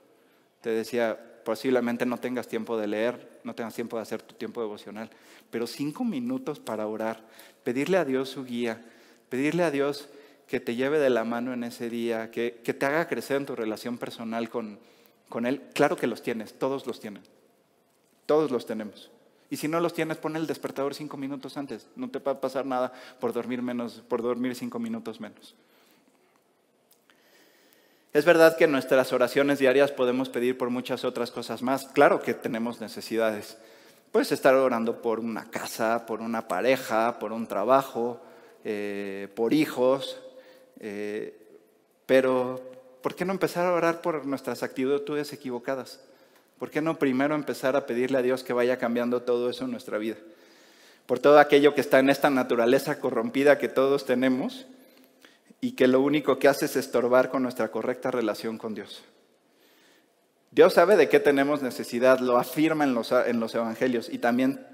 Te 0.61 0.69
decía, 0.69 1.19
posiblemente 1.47 2.05
no 2.05 2.17
tengas 2.17 2.49
tiempo 2.49 2.77
de 2.77 2.87
leer, 2.87 3.39
no 3.45 3.55
tengas 3.55 3.73
tiempo 3.73 3.95
de 3.95 4.01
hacer 4.01 4.21
tu 4.21 4.35
tiempo 4.35 4.59
devocional, 4.59 5.09
pero 5.49 5.65
cinco 5.65 6.03
minutos 6.03 6.59
para 6.59 6.85
orar, 6.85 7.23
pedirle 7.63 7.95
a 7.95 8.03
Dios 8.03 8.27
su 8.27 8.43
guía, 8.43 8.83
pedirle 9.29 9.63
a 9.63 9.71
Dios 9.71 10.09
que 10.45 10.59
te 10.59 10.75
lleve 10.75 10.99
de 10.99 11.09
la 11.09 11.23
mano 11.23 11.53
en 11.53 11.63
ese 11.63 11.89
día, 11.89 12.31
que, 12.31 12.51
te 12.51 12.85
haga 12.85 13.07
crecer 13.07 13.37
en 13.37 13.45
tu 13.45 13.55
relación 13.55 13.97
personal 13.97 14.49
con, 14.49 14.77
con 15.29 15.45
Él. 15.45 15.61
Claro 15.73 15.95
que 15.95 16.05
los 16.05 16.21
tienes, 16.21 16.59
todos 16.59 16.85
los 16.85 16.99
tienen, 16.99 17.23
todos 18.25 18.51
los 18.51 18.65
tenemos. 18.65 19.09
Y 19.49 19.55
si 19.55 19.69
no 19.69 19.79
los 19.79 19.93
tienes, 19.93 20.17
pon 20.17 20.35
el 20.35 20.47
despertador 20.47 20.95
cinco 20.95 21.15
minutos 21.15 21.55
antes. 21.55 21.87
No 21.95 22.09
te 22.09 22.19
va 22.19 22.33
a 22.33 22.41
pasar 22.41 22.65
nada 22.65 22.91
por 23.21 23.31
dormir 23.31 23.61
menos, 23.61 24.03
por 24.09 24.21
dormir 24.21 24.53
cinco 24.53 24.79
minutos 24.79 25.21
menos. 25.21 25.55
Es 28.17 28.25
verdad 28.25 28.57
que 28.57 28.63
en 28.63 28.71
nuestras 28.71 29.13
oraciones 29.13 29.59
diarias 29.59 29.91
podemos 29.91 30.27
pedir 30.27 30.57
por 30.57 30.71
muchas 30.71 31.05
otras 31.05 31.29
cosas 31.29 31.61
más. 31.61 31.85
Claro 31.85 32.19
que 32.19 32.33
tenemos 32.33 32.81
necesidades. 32.81 33.59
Puedes 34.11 34.31
estar 34.31 34.55
orando 34.55 35.03
por 35.03 35.19
una 35.19 35.51
casa, 35.51 36.03
por 36.07 36.21
una 36.21 36.47
pareja, 36.47 37.19
por 37.19 37.31
un 37.31 37.45
trabajo, 37.45 38.19
eh, 38.63 39.27
por 39.35 39.53
hijos, 39.53 40.19
eh, 40.79 41.37
pero 42.07 42.59
¿por 43.03 43.13
qué 43.13 43.23
no 43.23 43.33
empezar 43.33 43.67
a 43.67 43.73
orar 43.73 44.01
por 44.01 44.25
nuestras 44.25 44.63
actitudes 44.63 45.31
equivocadas? 45.31 45.99
¿Por 46.57 46.71
qué 46.71 46.81
no 46.81 46.97
primero 46.97 47.35
empezar 47.35 47.75
a 47.75 47.85
pedirle 47.85 48.17
a 48.17 48.23
Dios 48.23 48.43
que 48.43 48.51
vaya 48.51 48.79
cambiando 48.79 49.21
todo 49.21 49.47
eso 49.47 49.65
en 49.65 49.69
nuestra 49.69 49.99
vida? 49.99 50.15
Por 51.05 51.19
todo 51.19 51.37
aquello 51.37 51.75
que 51.75 51.81
está 51.81 51.99
en 51.99 52.09
esta 52.09 52.31
naturaleza 52.31 52.99
corrompida 52.99 53.59
que 53.59 53.67
todos 53.69 54.07
tenemos 54.07 54.65
y 55.61 55.71
que 55.71 55.87
lo 55.87 56.01
único 56.01 56.39
que 56.39 56.47
hace 56.47 56.65
es 56.65 56.75
estorbar 56.75 57.29
con 57.29 57.43
nuestra 57.43 57.69
correcta 57.69 58.11
relación 58.11 58.57
con 58.57 58.75
Dios. 58.75 59.03
Dios 60.51 60.73
sabe 60.73 60.95
de 60.95 61.09
qué 61.09 61.19
tenemos 61.19 61.61
necesidad, 61.61 62.19
lo 62.19 62.37
afirma 62.37 62.83
en 62.83 62.93
los, 62.93 63.11
en 63.11 63.39
los 63.39 63.53
evangelios 63.55 64.09
y 64.09 64.19
también 64.19 64.65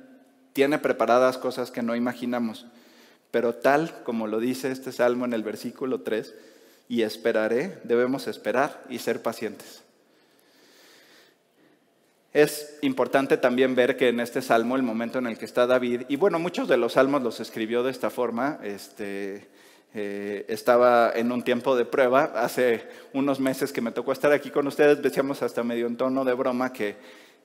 tiene 0.53 0.77
preparadas 0.77 1.37
cosas 1.37 1.71
que 1.71 1.81
no 1.81 1.95
imaginamos. 1.95 2.67
Pero 3.31 3.55
tal 3.55 4.03
como 4.03 4.27
lo 4.27 4.39
dice 4.39 4.71
este 4.71 4.91
salmo 4.91 5.25
en 5.25 5.33
el 5.33 5.43
versículo 5.43 6.01
3, 6.01 6.33
y 6.87 7.01
esperaré, 7.01 7.79
debemos 7.83 8.27
esperar 8.27 8.83
y 8.89 8.99
ser 8.99 9.21
pacientes. 9.21 9.81
Es 12.33 12.77
importante 12.81 13.37
también 13.37 13.75
ver 13.75 13.95
que 13.95 14.09
en 14.09 14.19
este 14.19 14.41
salmo, 14.41 14.75
el 14.75 14.83
momento 14.83 15.19
en 15.19 15.27
el 15.27 15.37
que 15.37 15.45
está 15.45 15.67
David, 15.67 16.03
y 16.09 16.15
bueno, 16.15 16.39
muchos 16.39 16.67
de 16.67 16.77
los 16.77 16.93
salmos 16.93 17.21
los 17.21 17.39
escribió 17.39 17.83
de 17.83 17.91
esta 17.91 18.09
forma, 18.09 18.59
este, 18.63 19.47
eh, 19.93 20.45
estaba 20.47 21.11
en 21.15 21.31
un 21.31 21.43
tiempo 21.43 21.75
de 21.75 21.85
prueba. 21.85 22.31
Hace 22.35 22.87
unos 23.13 23.39
meses 23.39 23.71
que 23.71 23.81
me 23.81 23.91
tocó 23.91 24.11
estar 24.11 24.31
aquí 24.31 24.49
con 24.49 24.67
ustedes, 24.67 25.01
decíamos 25.01 25.41
hasta 25.41 25.63
medio 25.63 25.87
en 25.87 25.97
tono 25.97 26.25
de 26.25 26.33
broma 26.33 26.73
que 26.73 26.95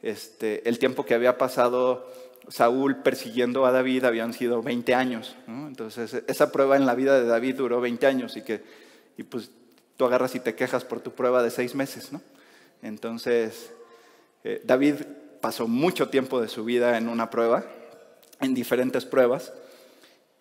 este, 0.03 0.69
el 0.69 0.79
tiempo 0.79 1.05
que 1.05 1.15
había 1.15 1.37
pasado 1.37 2.11
Saúl 2.49 3.03
persiguiendo 3.03 3.67
a 3.67 3.73
David 3.73 4.05
habían 4.05 4.33
sido 4.33 4.63
20 4.63 4.95
años. 4.95 5.37
Entonces, 5.47 6.23
esa 6.27 6.51
prueba 6.51 6.77
en 6.77 6.87
la 6.87 6.95
vida 6.95 7.21
de 7.21 7.27
David 7.27 7.57
duró 7.57 7.81
20 7.81 8.07
años 8.07 8.37
y 8.37 8.43
que 8.43 8.63
y 9.19 9.25
pues 9.25 9.51
tú 9.97 10.07
agarras 10.07 10.35
y 10.37 10.41
te 10.41 10.55
quejas 10.55 10.85
por 10.85 11.01
tu 11.01 11.13
prueba 11.13 11.43
de 11.43 11.51
seis 11.51 11.75
meses. 11.75 12.13
¿no? 12.13 12.23
Entonces, 12.83 13.73
eh, 14.45 14.63
David 14.65 14.95
pasó 15.41 15.69
mucho 15.69 16.09
tiempo 16.09 16.41
de 16.41 16.49
su 16.49 16.65
vida 16.65 16.97
en 16.97 17.09
una 17.09 17.29
prueba, 17.29 17.67
en 18.41 18.55
diferentes 18.55 19.05
pruebas. 19.05 19.53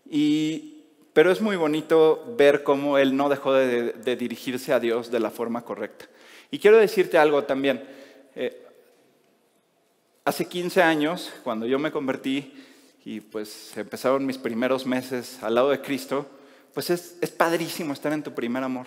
Y 0.10 0.77
pero 1.18 1.32
es 1.32 1.42
muy 1.42 1.56
bonito 1.56 2.36
ver 2.38 2.62
cómo 2.62 3.00
él 3.00 3.18
no 3.18 3.28
dejó 3.28 3.52
de, 3.52 4.16
dirigirse 4.16 4.72
a 4.72 4.80
Dios 4.80 5.10
de 5.10 5.20
la 5.20 5.32
forma 5.32 5.64
correcta. 5.66 6.06
Y 6.52 6.60
quiero 6.60 6.78
decirte 6.78 7.18
algo 7.18 7.44
también. 7.44 7.84
Eh, 8.36 8.64
hace 10.26 10.46
15 10.46 10.84
años, 10.84 11.34
cuando 11.44 11.66
yo 11.66 11.80
me 11.80 11.92
convertí 11.92 12.54
y 13.04 13.20
pues 13.20 13.76
empezaron 13.78 14.28
mis 14.28 14.38
primeros 14.38 14.86
meses 14.86 15.42
al 15.42 15.56
lado 15.56 15.72
de 15.72 15.82
Cristo, 15.82 16.28
pues 16.72 16.92
es, 16.92 17.18
es 17.20 17.32
padrísimo 17.32 17.94
estar 17.94 18.14
en 18.14 18.22
tu 18.22 18.36
primer 18.36 18.62
amor. 18.62 18.86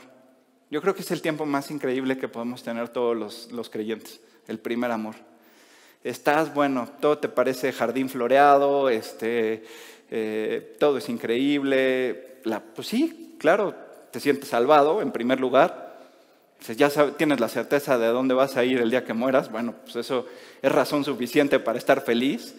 Yo 0.70 0.80
creo 0.80 0.94
que 0.94 1.02
es 1.02 1.10
el 1.10 1.22
tiempo 1.22 1.46
más 1.46 1.72
increíble 1.72 2.16
que 2.16 2.28
podemos 2.28 2.62
tener 2.62 2.90
todos 2.90 3.16
los, 3.16 3.50
los 3.50 3.68
creyentes, 3.70 4.20
el 4.46 4.60
primer 4.60 4.92
amor. 4.92 5.16
Estás, 6.04 6.54
bueno, 6.54 6.88
todo 7.00 7.18
te 7.18 7.28
parece 7.28 7.72
jardín 7.72 8.08
floreado, 8.08 8.88
este, 8.88 9.64
eh, 10.11 10.76
todo 10.79 10.99
es 10.99 11.09
increíble. 11.09 12.40
La, 12.45 12.61
pues 12.61 12.88
sí, 12.88 13.37
claro, 13.38 13.75
te 14.11 14.21
sientes 14.21 14.49
salvado 14.49 15.00
en 15.02 15.12
primer 15.12 15.40
lugar. 15.40 15.90
Ya 16.76 16.90
tienes 17.17 17.40
la 17.40 17.49
certeza 17.49 17.97
de 17.97 18.09
dónde 18.09 18.35
vas 18.35 18.57
a 18.57 18.64
ir 18.64 18.81
el 18.81 18.90
día 18.90 19.05
que 19.05 19.14
mueras. 19.14 19.50
Bueno, 19.50 19.75
pues 19.83 19.97
eso 19.97 20.26
es 20.61 20.71
razón 20.71 21.05
suficiente 21.05 21.59
para 21.59 21.79
estar 21.79 22.02
feliz. 22.02 22.54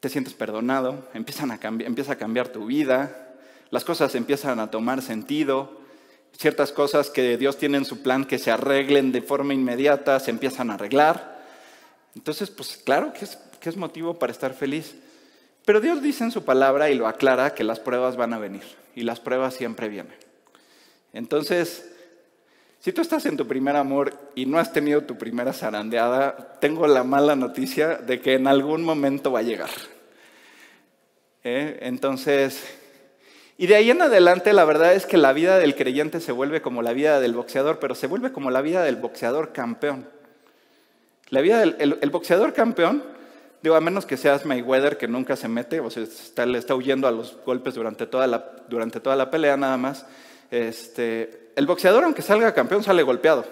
Te 0.00 0.08
sientes 0.08 0.32
perdonado, 0.32 1.08
empiezan 1.12 1.50
a 1.50 1.58
empieza 1.60 2.12
a 2.12 2.16
cambiar 2.16 2.48
tu 2.48 2.66
vida, 2.66 3.34
las 3.70 3.84
cosas 3.84 4.14
empiezan 4.14 4.60
a 4.60 4.70
tomar 4.70 5.02
sentido, 5.02 5.80
ciertas 6.36 6.70
cosas 6.70 7.10
que 7.10 7.36
Dios 7.36 7.58
tiene 7.58 7.78
en 7.78 7.84
su 7.84 8.00
plan 8.00 8.24
que 8.24 8.38
se 8.38 8.52
arreglen 8.52 9.10
de 9.10 9.22
forma 9.22 9.54
inmediata, 9.54 10.20
se 10.20 10.30
empiezan 10.30 10.70
a 10.70 10.74
arreglar. 10.74 11.44
Entonces, 12.14 12.48
pues 12.48 12.80
claro 12.84 13.12
que 13.12 13.24
es, 13.24 13.38
que 13.60 13.68
es 13.68 13.76
motivo 13.76 14.20
para 14.20 14.32
estar 14.32 14.54
feliz. 14.54 14.94
Pero 15.68 15.82
Dios 15.82 16.00
dice 16.00 16.24
en 16.24 16.30
su 16.30 16.46
palabra 16.46 16.88
y 16.88 16.94
lo 16.94 17.06
aclara 17.06 17.52
que 17.52 17.62
las 17.62 17.78
pruebas 17.78 18.16
van 18.16 18.32
a 18.32 18.38
venir 18.38 18.62
y 18.94 19.02
las 19.02 19.20
pruebas 19.20 19.52
siempre 19.52 19.90
vienen. 19.90 20.16
Entonces, 21.12 21.92
si 22.80 22.90
tú 22.90 23.02
estás 23.02 23.26
en 23.26 23.36
tu 23.36 23.46
primer 23.46 23.76
amor 23.76 24.14
y 24.34 24.46
no 24.46 24.58
has 24.58 24.72
tenido 24.72 25.02
tu 25.02 25.18
primera 25.18 25.52
zarandeada, 25.52 26.58
tengo 26.58 26.86
la 26.86 27.04
mala 27.04 27.36
noticia 27.36 27.96
de 27.96 28.18
que 28.18 28.32
en 28.32 28.46
algún 28.46 28.82
momento 28.82 29.30
va 29.30 29.40
a 29.40 29.42
llegar. 29.42 29.68
¿Eh? 31.44 31.80
Entonces, 31.82 32.64
y 33.58 33.66
de 33.66 33.74
ahí 33.74 33.90
en 33.90 34.00
adelante 34.00 34.54
la 34.54 34.64
verdad 34.64 34.94
es 34.94 35.04
que 35.04 35.18
la 35.18 35.34
vida 35.34 35.58
del 35.58 35.76
creyente 35.76 36.20
se 36.20 36.32
vuelve 36.32 36.62
como 36.62 36.80
la 36.80 36.94
vida 36.94 37.20
del 37.20 37.34
boxeador, 37.34 37.78
pero 37.78 37.94
se 37.94 38.06
vuelve 38.06 38.32
como 38.32 38.50
la 38.50 38.62
vida 38.62 38.84
del 38.84 38.96
boxeador 38.96 39.52
campeón. 39.52 40.08
La 41.28 41.42
vida 41.42 41.60
del 41.60 41.98
el 42.00 42.08
boxeador 42.08 42.54
campeón 42.54 43.17
Digo, 43.62 43.74
a 43.74 43.80
menos 43.80 44.06
que 44.06 44.16
seas 44.16 44.46
Mayweather, 44.46 44.98
que 44.98 45.08
nunca 45.08 45.34
se 45.34 45.48
mete, 45.48 45.80
o 45.80 45.90
sea, 45.90 46.04
está, 46.04 46.46
le 46.46 46.58
está 46.58 46.76
huyendo 46.76 47.08
a 47.08 47.10
los 47.10 47.36
golpes 47.44 47.74
durante 47.74 48.06
toda 48.06 48.26
la, 48.26 48.52
durante 48.68 49.00
toda 49.00 49.16
la 49.16 49.30
pelea 49.30 49.56
nada 49.56 49.76
más. 49.76 50.06
Este, 50.50 51.50
el 51.56 51.66
boxeador, 51.66 52.04
aunque 52.04 52.22
salga 52.22 52.54
campeón, 52.54 52.84
sale 52.84 53.02
golpeado. 53.02 53.44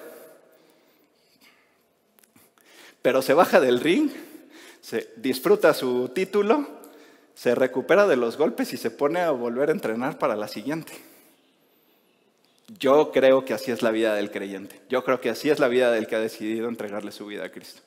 Pero 3.03 3.21
se 3.21 3.35
baja 3.35 3.61
del 3.61 3.81
ring, 3.81 4.11
se 4.81 5.13
disfruta 5.17 5.75
su 5.75 6.09
título, 6.11 6.69
se 7.35 7.57
recupera 7.57 8.07
de 8.07 8.17
los 8.17 8.37
golpes 8.37 8.73
y 8.73 8.77
se 8.77 8.93
pone 8.93 9.21
a 9.21 9.33
volver 9.33 9.71
a 9.71 9.73
entrenar 9.73 10.19
para 10.19 10.37
la 10.37 10.47
siguiente. 10.47 10.93
Yo 12.79 13.11
creo 13.11 13.45
que 13.45 13.55
así 13.55 13.73
es 13.73 13.83
la 13.83 13.91
vida 13.91 14.15
del 14.15 14.31
creyente. 14.31 14.81
Yo 14.89 15.05
creo 15.05 15.21
que 15.21 15.31
así 15.31 15.51
es 15.51 15.59
la 15.59 15.69
vida 15.69 15.91
del 15.91 16.07
que 16.07 16.17
ha 16.17 16.21
decidido 16.21 16.69
entregarle 16.69 17.11
su 17.11 17.27
vida 17.27 17.45
a 17.45 17.51
Cristo 17.51 17.83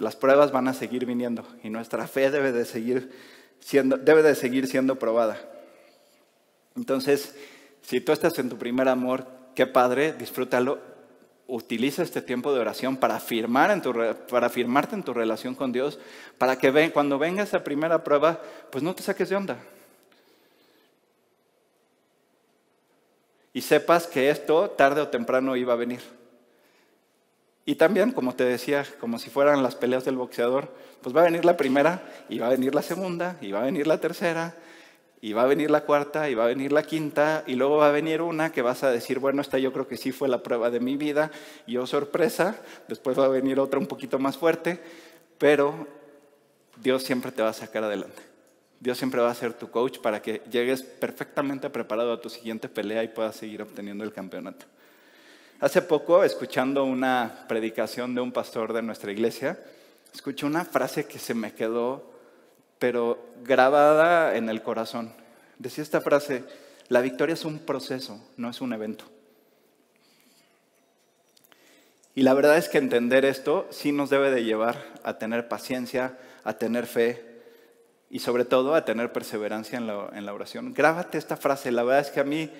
las 0.00 0.16
pruebas 0.16 0.50
van 0.50 0.66
a 0.66 0.74
seguir 0.74 1.06
viniendo 1.06 1.46
y 1.62 1.70
nuestra 1.70 2.06
fe 2.08 2.30
debe 2.30 2.52
de 2.52 2.64
seguir 2.64 3.12
siendo, 3.60 3.96
debe 3.96 4.22
de 4.22 4.34
seguir 4.34 4.66
siendo 4.66 4.96
probada. 4.96 5.38
Entonces, 6.76 7.34
si 7.82 8.00
tú 8.00 8.12
estás 8.12 8.38
en 8.38 8.48
tu 8.48 8.56
primer 8.56 8.88
amor, 8.88 9.26
qué 9.54 9.66
padre, 9.66 10.12
disfrútalo. 10.14 10.78
Utiliza 11.46 12.02
este 12.02 12.22
tiempo 12.22 12.54
de 12.54 12.60
oración 12.60 12.96
para, 12.96 13.16
afirmar 13.16 13.70
en 13.70 13.82
tu, 13.82 13.92
para 14.30 14.46
afirmarte 14.46 14.94
en 14.94 15.02
tu 15.02 15.12
relación 15.12 15.54
con 15.54 15.72
Dios, 15.72 15.98
para 16.38 16.56
que 16.56 16.92
cuando 16.92 17.18
venga 17.18 17.42
esa 17.42 17.64
primera 17.64 18.04
prueba, 18.04 18.40
pues 18.70 18.84
no 18.84 18.94
te 18.94 19.02
saques 19.02 19.28
de 19.28 19.36
onda. 19.36 19.58
Y 23.52 23.62
sepas 23.62 24.06
que 24.06 24.30
esto 24.30 24.70
tarde 24.70 25.00
o 25.00 25.08
temprano 25.08 25.56
iba 25.56 25.72
a 25.72 25.76
venir. 25.76 26.00
Y 27.70 27.76
también, 27.76 28.10
como 28.10 28.34
te 28.34 28.42
decía, 28.42 28.84
como 28.98 29.20
si 29.20 29.30
fueran 29.30 29.62
las 29.62 29.76
peleas 29.76 30.04
del 30.04 30.16
boxeador, 30.16 30.74
pues 31.02 31.14
va 31.14 31.20
a 31.20 31.26
venir 31.26 31.44
la 31.44 31.56
primera, 31.56 32.02
y 32.28 32.40
va 32.40 32.48
a 32.48 32.50
venir 32.50 32.74
la 32.74 32.82
segunda, 32.82 33.36
y 33.40 33.52
va 33.52 33.60
a 33.60 33.66
venir 33.66 33.86
la 33.86 34.00
tercera, 34.00 34.56
y 35.20 35.34
va 35.34 35.42
a 35.42 35.46
venir 35.46 35.70
la 35.70 35.82
cuarta, 35.82 36.28
y 36.28 36.34
va 36.34 36.46
a 36.46 36.46
venir 36.48 36.72
la 36.72 36.82
quinta, 36.82 37.44
y 37.46 37.54
luego 37.54 37.76
va 37.76 37.90
a 37.90 37.92
venir 37.92 38.22
una 38.22 38.50
que 38.50 38.60
vas 38.60 38.82
a 38.82 38.90
decir, 38.90 39.20
bueno, 39.20 39.40
esta 39.40 39.56
yo 39.60 39.72
creo 39.72 39.86
que 39.86 39.96
sí 39.96 40.10
fue 40.10 40.26
la 40.26 40.42
prueba 40.42 40.68
de 40.68 40.80
mi 40.80 40.96
vida, 40.96 41.30
y 41.64 41.76
oh 41.76 41.86
sorpresa, 41.86 42.56
después 42.88 43.16
va 43.16 43.26
a 43.26 43.28
venir 43.28 43.60
otra 43.60 43.78
un 43.78 43.86
poquito 43.86 44.18
más 44.18 44.36
fuerte, 44.36 44.80
pero 45.38 45.86
Dios 46.82 47.04
siempre 47.04 47.30
te 47.30 47.40
va 47.40 47.50
a 47.50 47.52
sacar 47.52 47.84
adelante. 47.84 48.20
Dios 48.80 48.98
siempre 48.98 49.20
va 49.20 49.30
a 49.30 49.34
ser 49.36 49.52
tu 49.52 49.70
coach 49.70 50.00
para 50.00 50.20
que 50.20 50.42
llegues 50.50 50.82
perfectamente 50.82 51.70
preparado 51.70 52.14
a 52.14 52.20
tu 52.20 52.30
siguiente 52.30 52.68
pelea 52.68 53.04
y 53.04 53.08
puedas 53.08 53.36
seguir 53.36 53.62
obteniendo 53.62 54.02
el 54.02 54.12
campeonato. 54.12 54.66
Hace 55.60 55.82
poco, 55.82 56.24
escuchando 56.24 56.84
una 56.84 57.44
predicación 57.46 58.14
de 58.14 58.22
un 58.22 58.32
pastor 58.32 58.72
de 58.72 58.80
nuestra 58.80 59.12
iglesia, 59.12 59.58
escuché 60.10 60.46
una 60.46 60.64
frase 60.64 61.04
que 61.04 61.18
se 61.18 61.34
me 61.34 61.52
quedó, 61.52 62.02
pero 62.78 63.32
grabada 63.44 64.36
en 64.36 64.48
el 64.48 64.62
corazón. 64.62 65.12
Decía 65.58 65.84
esta 65.84 66.00
frase, 66.00 66.44
la 66.88 67.02
victoria 67.02 67.34
es 67.34 67.44
un 67.44 67.58
proceso, 67.58 68.18
no 68.38 68.48
es 68.48 68.62
un 68.62 68.72
evento. 68.72 69.04
Y 72.14 72.22
la 72.22 72.32
verdad 72.32 72.56
es 72.56 72.70
que 72.70 72.78
entender 72.78 73.26
esto 73.26 73.68
sí 73.70 73.92
nos 73.92 74.08
debe 74.08 74.30
de 74.30 74.44
llevar 74.44 74.82
a 75.04 75.18
tener 75.18 75.46
paciencia, 75.46 76.16
a 76.42 76.54
tener 76.54 76.86
fe 76.86 77.22
y 78.08 78.20
sobre 78.20 78.46
todo 78.46 78.74
a 78.74 78.86
tener 78.86 79.12
perseverancia 79.12 79.76
en 79.76 79.86
la, 79.86 80.08
en 80.14 80.24
la 80.24 80.32
oración. 80.32 80.72
Grábate 80.72 81.18
esta 81.18 81.36
frase, 81.36 81.70
la 81.70 81.82
verdad 81.82 82.00
es 82.00 82.10
que 82.10 82.20
a 82.20 82.24
mí 82.24 82.50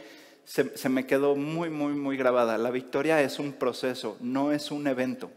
se, 0.44 0.88
me 0.88 1.07
quedó 1.07 1.37
muy, 1.37 1.70
muy, 1.70 1.92
muy 1.94 2.16
grabada. 2.16 2.59
La 2.59 2.70
victoria 2.70 3.22
es 3.22 3.38
un 3.38 3.53
proceso, 3.53 4.16
no 4.20 4.53
es 4.53 4.70
un 4.70 4.87
evento. 4.87 5.31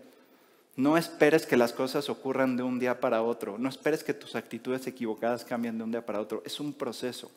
No 0.76 0.98
esperes 0.98 1.46
que 1.46 1.56
las 1.56 1.72
cosas 1.72 2.10
ocurran 2.10 2.58
de 2.58 2.64
un 2.64 2.80
día 2.80 3.00
para 3.00 3.22
otro. 3.22 3.58
No 3.60 3.70
esperes 3.70 4.04
que 4.04 4.14
tus 4.14 4.36
actitudes 4.36 4.88
equivocadas 4.88 5.46
cambien 5.46 5.78
de 5.78 5.84
un 5.84 5.92
día 5.92 6.06
para 6.06 6.20
otro. 6.20 6.42
Es 6.46 6.60
un 6.60 6.74
proceso. 6.74 7.30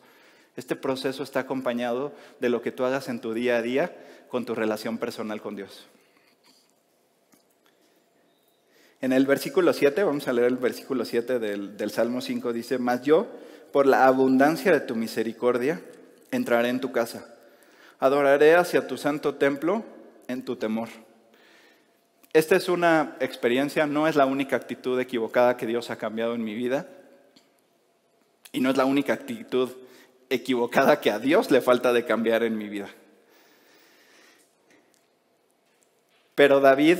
Este 0.55 0.75
proceso 0.75 1.21
está 1.21 1.41
acompañado 1.41 2.13
de 2.39 2.49
lo 2.49 2.63
que 2.63 2.71
tú 2.71 2.83
hagas 2.83 3.09
en 3.09 3.21
tu 3.21 3.33
día 3.33 3.57
a 3.57 3.61
día 3.61 3.95
con 4.27 4.43
tu 4.45 4.55
relación 4.55 4.97
personal 4.97 5.39
con 5.39 5.55
Dios. 5.55 5.85
En 8.99 9.13
el 9.13 9.27
versículo 9.27 9.71
7, 9.73 10.03
vamos 10.03 10.27
a 10.27 10.33
leer 10.33 10.47
el 10.47 10.57
versículo 10.57 11.05
7 11.05 11.37
del, 11.37 11.77
del 11.77 11.91
Salmo 11.91 12.21
5, 12.21 12.51
dice, 12.51 12.79
Mas 12.79 13.03
yo, 13.03 13.27
por 13.71 13.85
la 13.85 14.07
abundancia 14.07 14.71
de 14.71 14.79
tu 14.79 14.95
misericordia, 14.95 15.79
entraré 16.31 16.69
en 16.69 16.81
tu 16.81 16.91
casa. 16.91 17.36
Adoraré 17.99 18.55
hacia 18.55 18.87
tu 18.87 18.97
santo 18.97 19.35
templo 19.35 19.83
en 20.27 20.43
tu 20.43 20.55
temor. 20.55 20.89
Esta 22.33 22.55
es 22.55 22.69
una 22.69 23.15
experiencia, 23.19 23.87
no 23.87 24.07
es 24.07 24.15
la 24.15 24.25
única 24.25 24.55
actitud 24.55 24.99
equivocada 24.99 25.57
que 25.57 25.65
Dios 25.65 25.89
ha 25.89 25.97
cambiado 25.97 26.35
en 26.35 26.43
mi 26.43 26.53
vida. 26.53 26.87
Y 28.51 28.59
no 28.61 28.69
es 28.69 28.77
la 28.77 28.85
única 28.85 29.13
actitud 29.13 29.71
equivocada 30.29 31.01
que 31.01 31.11
a 31.11 31.19
Dios 31.19 31.51
le 31.51 31.61
falta 31.61 31.93
de 31.93 32.05
cambiar 32.05 32.43
en 32.43 32.57
mi 32.57 32.69
vida. 32.69 32.89
Pero 36.35 36.59
David 36.59 36.99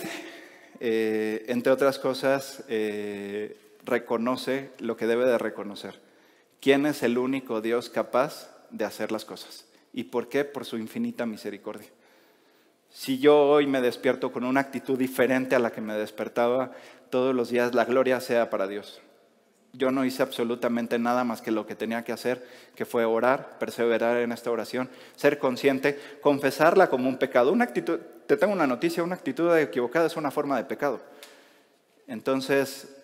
eh, 0.80 1.46
entre 1.48 1.72
otras 1.72 1.98
cosas, 1.98 2.64
eh, 2.68 3.58
reconoce 3.84 4.72
lo 4.80 4.98
que 4.98 5.08
debe 5.08 5.26
de 5.26 5.38
reconocer. 5.38 6.00
¿Quién 6.62 6.86
es 6.86 7.04
el 7.04 7.18
único 7.18 7.62
Dios 7.62 7.90
capaz 7.90 8.50
de 8.70 8.86
hacer 8.86 9.12
las 9.12 9.26
cosas? 9.26 9.66
¿Y 9.94 10.06
por 10.06 10.30
qué? 10.30 10.46
Por 10.46 10.66
su 10.66 10.78
infinita 10.78 11.26
misericordia. 11.26 11.90
Si 12.90 13.20
yo 13.20 13.38
hoy 13.38 13.68
me 13.68 13.82
despierto 13.82 14.32
con 14.32 14.44
una 14.44 14.62
actitud 14.62 14.98
diferente 14.98 15.56
a 15.56 15.60
la 15.60 15.72
que 15.72 15.82
me 15.82 15.94
despertaba 15.94 16.72
todos 17.10 17.36
los 17.36 17.50
días, 17.50 17.76
la 17.76 17.86
gloria 17.86 18.20
sea 18.22 18.50
para 18.50 18.68
Dios. 18.68 19.02
Yo 19.74 19.92
no 19.92 20.06
hice 20.06 20.24
absolutamente 20.24 20.98
nada 20.98 21.24
más 21.24 21.42
que 21.42 21.52
lo 21.52 21.68
que 21.68 21.76
tenía 21.76 22.04
que 22.04 22.12
hacer, 22.12 22.48
que 22.76 22.86
fue 22.86 23.06
orar, 23.06 23.60
perseverar 23.60 24.18
en 24.18 24.32
esta 24.32 24.50
oración, 24.50 24.90
ser 25.16 25.38
consciente, 25.38 26.00
confesarla 26.22 26.90
como 26.90 27.10
un 27.10 27.18
pecado. 27.18 27.52
Una 27.52 27.66
actitud, 27.66 28.00
te 28.26 28.38
tengo 28.38 28.54
una 28.54 28.66
noticia, 28.66 29.04
una 29.04 29.16
actitud 29.16 29.56
equivocada 29.56 30.08
es 30.08 30.18
una 30.18 30.32
forma 30.32 30.58
de 30.58 30.64
pecado. 30.64 31.02
Entonces, 32.08 32.96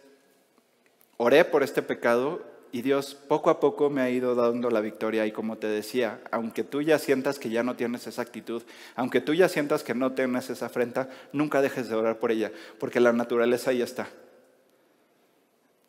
oré 1.17 1.46
por 1.46 1.62
este 1.62 1.82
pecado 1.82 2.41
y 2.74 2.82
Dios 2.82 3.14
poco 3.14 3.52
a 3.52 3.60
poco 3.60 3.92
me 3.92 4.02
ha 4.02 4.10
ido 4.10 4.34
dando 4.34 4.72
la 4.72 4.82
victoria 4.82 5.28
y 5.28 5.32
como 5.32 5.60
te 5.60 5.68
decía, 5.68 6.20
aunque 6.32 6.64
tú 6.64 6.82
ya 6.82 6.98
sientas 6.98 7.38
que 7.38 7.52
ya 7.52 7.62
no 7.62 7.76
tienes 7.76 8.08
esa 8.08 8.24
actitud, 8.24 8.64
aunque 8.96 9.22
tú 9.22 9.36
ya 9.36 9.48
sientas 9.48 9.84
que 9.84 9.94
no 9.94 10.14
tienes 10.14 10.50
esa 10.50 10.66
afrenta, 10.66 11.08
nunca 11.34 11.62
dejes 11.62 11.88
de 11.88 11.94
orar 11.94 12.18
por 12.18 12.32
ella, 12.32 12.52
porque 12.80 13.00
la 13.00 13.14
naturaleza 13.14 13.72
ya 13.74 13.84
está. 13.84 14.10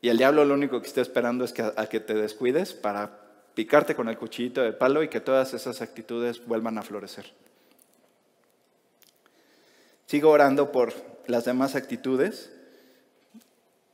Y 0.02 0.10
el 0.10 0.18
diablo 0.18 0.44
lo 0.44 0.52
único 0.52 0.82
que 0.82 0.86
está 0.86 1.00
esperando 1.00 1.46
es 1.46 1.54
que, 1.54 1.62
a 1.62 1.86
que 1.86 2.00
te 2.00 2.12
descuides 2.12 2.74
para 2.74 3.18
picarte 3.54 3.94
con 3.94 4.10
el 4.10 4.18
cuchillito 4.18 4.60
de 4.60 4.74
palo 4.74 5.02
y 5.02 5.08
que 5.08 5.22
todas 5.22 5.54
esas 5.54 5.80
actitudes 5.80 6.44
vuelvan 6.44 6.76
a 6.76 6.82
florecer. 6.82 7.32
Sigo 10.04 10.28
orando 10.28 10.70
por 10.70 10.92
las 11.28 11.46
demás 11.46 11.76
actitudes. 11.76 12.52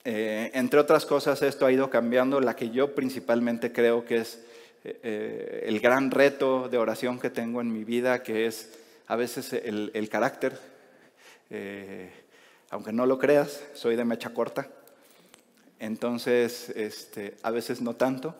Eh, 0.04 0.50
entre 0.54 0.80
otras 0.80 1.04
cosas, 1.04 1.42
esto 1.42 1.66
ha 1.66 1.72
ido 1.72 1.90
cambiando. 1.90 2.40
La 2.40 2.56
que 2.56 2.70
yo 2.70 2.94
principalmente 2.94 3.72
creo 3.72 4.04
que 4.04 4.18
es 4.18 4.40
eh, 4.84 5.64
el 5.66 5.80
gran 5.80 6.10
reto 6.10 6.68
de 6.68 6.78
oración 6.78 7.18
que 7.18 7.30
tengo 7.30 7.60
en 7.60 7.72
mi 7.72 7.84
vida, 7.84 8.22
que 8.22 8.46
es 8.46 8.70
a 9.06 9.16
veces 9.16 9.52
el, 9.52 10.08
carácter. 10.08 10.58
Eh, 11.50 12.10
aunque 12.70 12.92
no 12.92 13.06
lo 13.06 13.18
creas, 13.18 13.62
soy 13.74 13.96
de 13.96 14.04
mecha 14.04 14.30
corta. 14.30 14.68
Entonces, 15.78 16.70
este, 16.70 17.36
a 17.42 17.50
veces 17.50 17.80
no 17.80 17.94
tanto. 17.94 18.34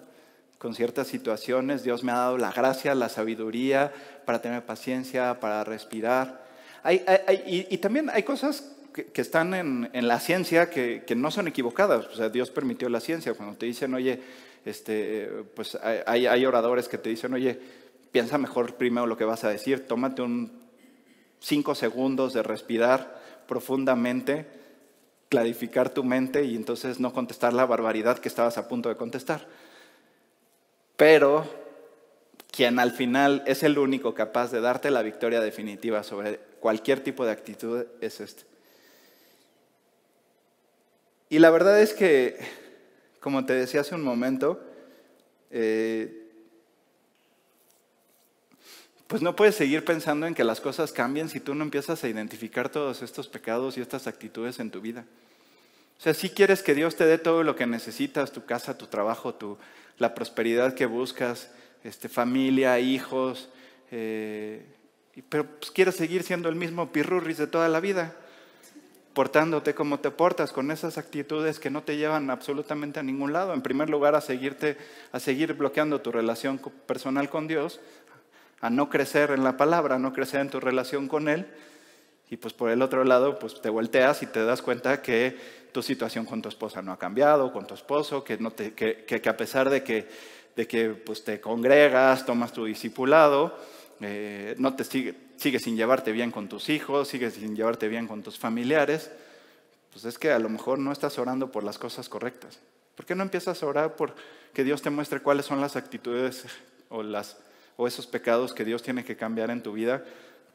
Con 0.59 0.75
ciertas 0.75 1.09
situaciones, 1.09 1.83
Dios 1.83 2.05
me 2.05 2.13
ha 2.13 2.17
dado 2.17 2.39
la 2.39 2.53
gracia, 2.53 2.95
la 2.95 3.09
sabiduría 3.09 3.93
para 4.27 4.43
tener 4.43 4.65
paciencia, 4.65 5.41
para 5.41 5.65
respirar. 5.65 6.45
y, 7.47 7.79
también 7.79 8.11
hay 8.11 8.23
cosas 8.23 8.77
que, 8.93 9.21
están 9.21 9.55
en, 9.55 10.09
la 10.09 10.21
ciencia 10.21 10.71
que, 10.71 11.05
no 11.17 11.31
son 11.31 11.49
equivocadas. 11.49 12.07
O 12.07 12.15
sea, 12.15 12.29
Dios 12.29 12.51
permitió 12.51 12.89
la 12.89 13.01
ciencia. 13.01 13.35
Cuando 13.35 13.57
te 13.57 13.67
dicen, 13.67 13.95
oye, 13.95 14.21
este, 14.65 15.31
pues 15.55 15.79
hay, 16.07 16.27
hay 16.27 16.47
oradores 16.47 16.89
que 16.89 16.99
te 16.99 17.11
dicen, 17.11 17.35
oye, 17.35 17.59
piensa 18.13 18.39
mejor 18.39 18.75
primero 18.75 19.07
lo 19.07 19.17
que 19.17 19.25
vas 19.25 19.45
a 19.45 19.51
decir, 19.51 19.87
tómate 19.87 20.23
un 20.23 20.61
cinco 21.41 21.75
segundos 21.75 22.35
de 22.35 22.43
respirar 22.43 23.19
profundamente 23.49 24.47
clarificar 25.31 25.91
tu 25.91 26.05
mente 26.05 26.45
y 26.45 26.57
entonces 26.57 27.01
no 27.01 27.13
contestar 27.13 27.55
la 27.55 27.65
barbaridad 27.65 28.19
que 28.19 28.29
estabas 28.29 28.59
a 28.59 28.69
punto 28.69 28.89
de 28.89 28.97
contestar. 28.97 29.47
Pero 30.97 31.45
quien 32.51 32.79
al 32.81 32.91
final 32.91 33.43
es 33.47 33.63
el 33.63 33.79
único 33.79 34.13
capaz 34.13 34.51
de 34.51 34.61
darte 34.61 34.91
la 34.91 35.03
victoria 35.03 35.41
definitiva 35.41 36.03
sobre 36.03 36.39
cualquier 36.59 37.01
tipo 37.01 37.25
de 37.25 37.31
actitud 37.31 37.87
es 38.01 38.21
este. 38.21 38.50
Y 41.31 41.39
la 41.39 41.51
verdad 41.51 41.81
es 41.81 41.95
que, 41.95 42.37
como 43.21 43.47
te 43.47 43.53
decía 43.53 43.83
hace 43.83 43.95
un 43.95 44.03
momento, 44.03 44.61
eh, 45.53 46.27
pues 49.07 49.23
no 49.23 49.37
puedes 49.37 49.55
seguir 49.55 49.85
pensando 49.85 50.27
en 50.27 50.35
que 50.35 50.43
las 50.43 50.61
cosas 50.61 50.91
cambien 50.91 51.29
si 51.29 51.39
tú 51.39 51.55
no 51.55 51.63
empiezas 51.63 52.03
a 52.03 52.09
identificar 52.09 52.69
todos 52.69 53.01
estos 53.03 53.29
pecados 53.29 53.79
y 53.79 53.81
estas 53.81 54.09
actitudes 54.09 54.59
en 54.59 54.73
tu 54.73 54.81
vida. 54.81 55.05
O 55.99 56.03
sea, 56.03 56.15
si 56.15 56.31
quieres 56.31 56.63
que 56.63 56.75
Dios 56.75 56.97
te 56.97 57.07
dé 57.07 57.17
todo 57.17 57.45
lo 57.45 57.55
que 57.55 57.67
necesitas, 57.67 58.33
tu 58.33 58.45
casa, 58.45 58.77
tu 58.77 58.89
trabajo, 58.89 59.35
tu, 59.35 59.57
la 59.99 60.15
prosperidad 60.15 60.75
que 60.75 60.87
buscas, 60.87 61.51
este, 61.85 62.09
familia, 62.09 62.81
hijos, 62.81 63.51
eh, 63.93 64.65
pero 65.29 65.47
pues, 65.47 65.71
quieres 65.71 65.95
seguir 65.95 66.25
siendo 66.25 66.49
el 66.49 66.57
mismo 66.57 66.91
pirurris 66.91 67.39
de 67.39 67.47
toda 67.47 67.69
la 67.69 67.79
vida, 67.79 68.17
portándote 69.21 69.75
como 69.75 70.01
te 70.01 70.11
portas, 70.11 70.51
con 70.51 70.71
esas 70.71 70.97
actitudes 70.97 71.61
que 71.61 71.69
no 71.69 71.83
te 71.83 71.99
llevan 71.99 72.31
absolutamente 72.31 73.01
a 73.01 73.03
ningún 73.03 73.35
lado. 73.35 73.53
En 73.53 73.61
primer 73.61 73.91
lugar, 73.91 74.15
a 74.15 74.23
seguirte, 74.23 74.79
a 75.13 75.21
seguir 75.21 75.53
bloqueando 75.53 76.01
tu 76.01 76.11
relación 76.11 76.59
personal 76.87 77.29
con 77.29 77.47
Dios, 77.47 77.81
a 78.63 78.71
no 78.71 78.89
crecer 78.89 79.33
en 79.33 79.45
la 79.45 79.59
palabra, 79.59 79.97
a 79.97 79.99
no 79.99 80.15
crecer 80.15 80.41
en 80.41 80.49
tu 80.49 80.59
relación 80.59 81.07
con 81.07 81.29
Él. 81.29 81.47
Y 82.31 82.39
pues 82.39 82.55
por 82.55 82.71
el 82.71 82.81
otro 82.81 83.05
lado, 83.05 83.39
pues 83.39 83.61
te 83.61 83.69
volteas 83.69 84.23
y 84.23 84.27
te 84.27 84.43
das 84.43 84.63
cuenta 84.63 85.03
que 85.03 85.37
tu 85.71 85.83
situación 85.83 86.25
con 86.25 86.41
tu 86.41 86.49
esposa 86.49 86.81
no 86.81 86.91
ha 86.91 86.99
cambiado, 86.99 87.53
con 87.53 87.67
tu 87.67 87.75
esposo, 87.75 88.25
que, 88.25 88.39
a 89.29 89.37
pesar 89.37 89.69
de 89.69 89.83
que, 89.83 90.09
de 90.57 90.67
que 90.67 90.89
pues 90.89 91.25
te 91.25 91.43
congregas, 91.43 92.25
tomas 92.25 92.55
tu 92.55 92.65
discipulado, 92.65 93.55
eh, 94.01 94.55
no 94.57 94.75
te 94.77 94.83
sigue, 94.83 95.15
sigues 95.41 95.63
sin 95.63 95.77
llevarte 95.77 96.13
bien 96.13 96.31
con 96.31 96.49
tus 96.49 96.69
hijos, 96.69 97.09
sigues 97.09 97.35
sin 97.35 97.57
llevarte 97.57 97.89
bien 97.89 98.07
con 98.07 98.23
tus 98.23 98.39
familiares, 98.39 99.11
pues 99.91 100.05
es 100.05 100.19
que 100.19 100.31
a 100.31 100.39
lo 100.39 100.51
mejor 100.51 100.79
no 100.79 100.93
estás 100.93 101.19
orando 101.19 101.51
por 101.51 101.65
las 101.65 101.79
cosas 101.79 102.09
correctas. 102.09 102.61
¿Por 102.95 103.07
qué 103.07 103.15
no 103.15 103.23
empiezas 103.23 103.63
a 103.63 103.67
orar 103.67 103.97
por 103.97 104.15
que 104.53 104.65
Dios 104.65 104.83
te 104.83 104.91
muestre 104.91 105.21
cuáles 105.21 105.47
son 105.47 105.61
las 105.61 105.77
actitudes 105.77 106.45
o, 106.91 107.03
las, 107.03 107.39
o 107.77 107.89
esos 107.89 108.07
pecados 108.07 108.53
que 108.53 108.65
Dios 108.65 108.83
tiene 108.83 109.03
que 109.03 109.17
cambiar 109.17 109.51
en 109.51 109.63
tu 109.63 109.73
vida, 109.73 110.05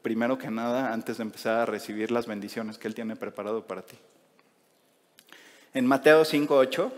primero 0.03 0.37
que 0.37 0.51
nada, 0.51 0.93
antes 0.93 1.17
de 1.17 1.23
empezar 1.23 1.61
a 1.61 1.65
recibir 1.65 2.11
las 2.11 2.27
bendiciones 2.27 2.77
que 2.77 2.87
Él 2.87 2.93
tiene 2.93 3.15
preparado 3.15 3.65
para 3.65 3.81
ti? 3.81 3.97
En 5.73 5.87
Mateo 5.87 6.21
5.8 6.21 6.91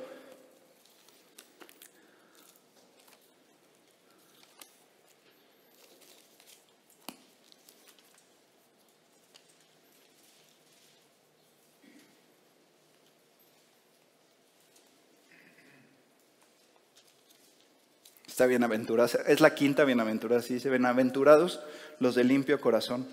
Esta 18.38 18.46
bienaventurada, 18.46 19.24
es 19.26 19.42
la 19.42 19.56
quinta 19.56 19.84
bienaventurada, 19.84 20.44
sí 20.44 20.54
dice, 20.54 20.70
bienaventurados 20.70 21.60
los 22.00 22.14
de 22.14 22.24
limpio 22.24 22.62
corazón, 22.62 23.08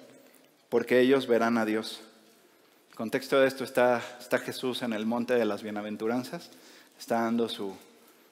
porque 0.69 1.01
ellos 1.01 1.27
verán 1.27 1.57
a 1.57 1.65
Dios. 1.65 2.03
En 2.91 2.97
contexto 2.97 3.41
de 3.41 3.49
esto 3.49 3.65
está, 3.65 4.03
está 4.21 4.39
Jesús 4.39 4.83
en 4.83 4.93
el 4.93 5.07
monte 5.07 5.33
de 5.33 5.47
las 5.47 5.63
bienaventuranzas, 5.63 6.51
está 6.99 7.23
dando 7.23 7.49
su, 7.49 7.75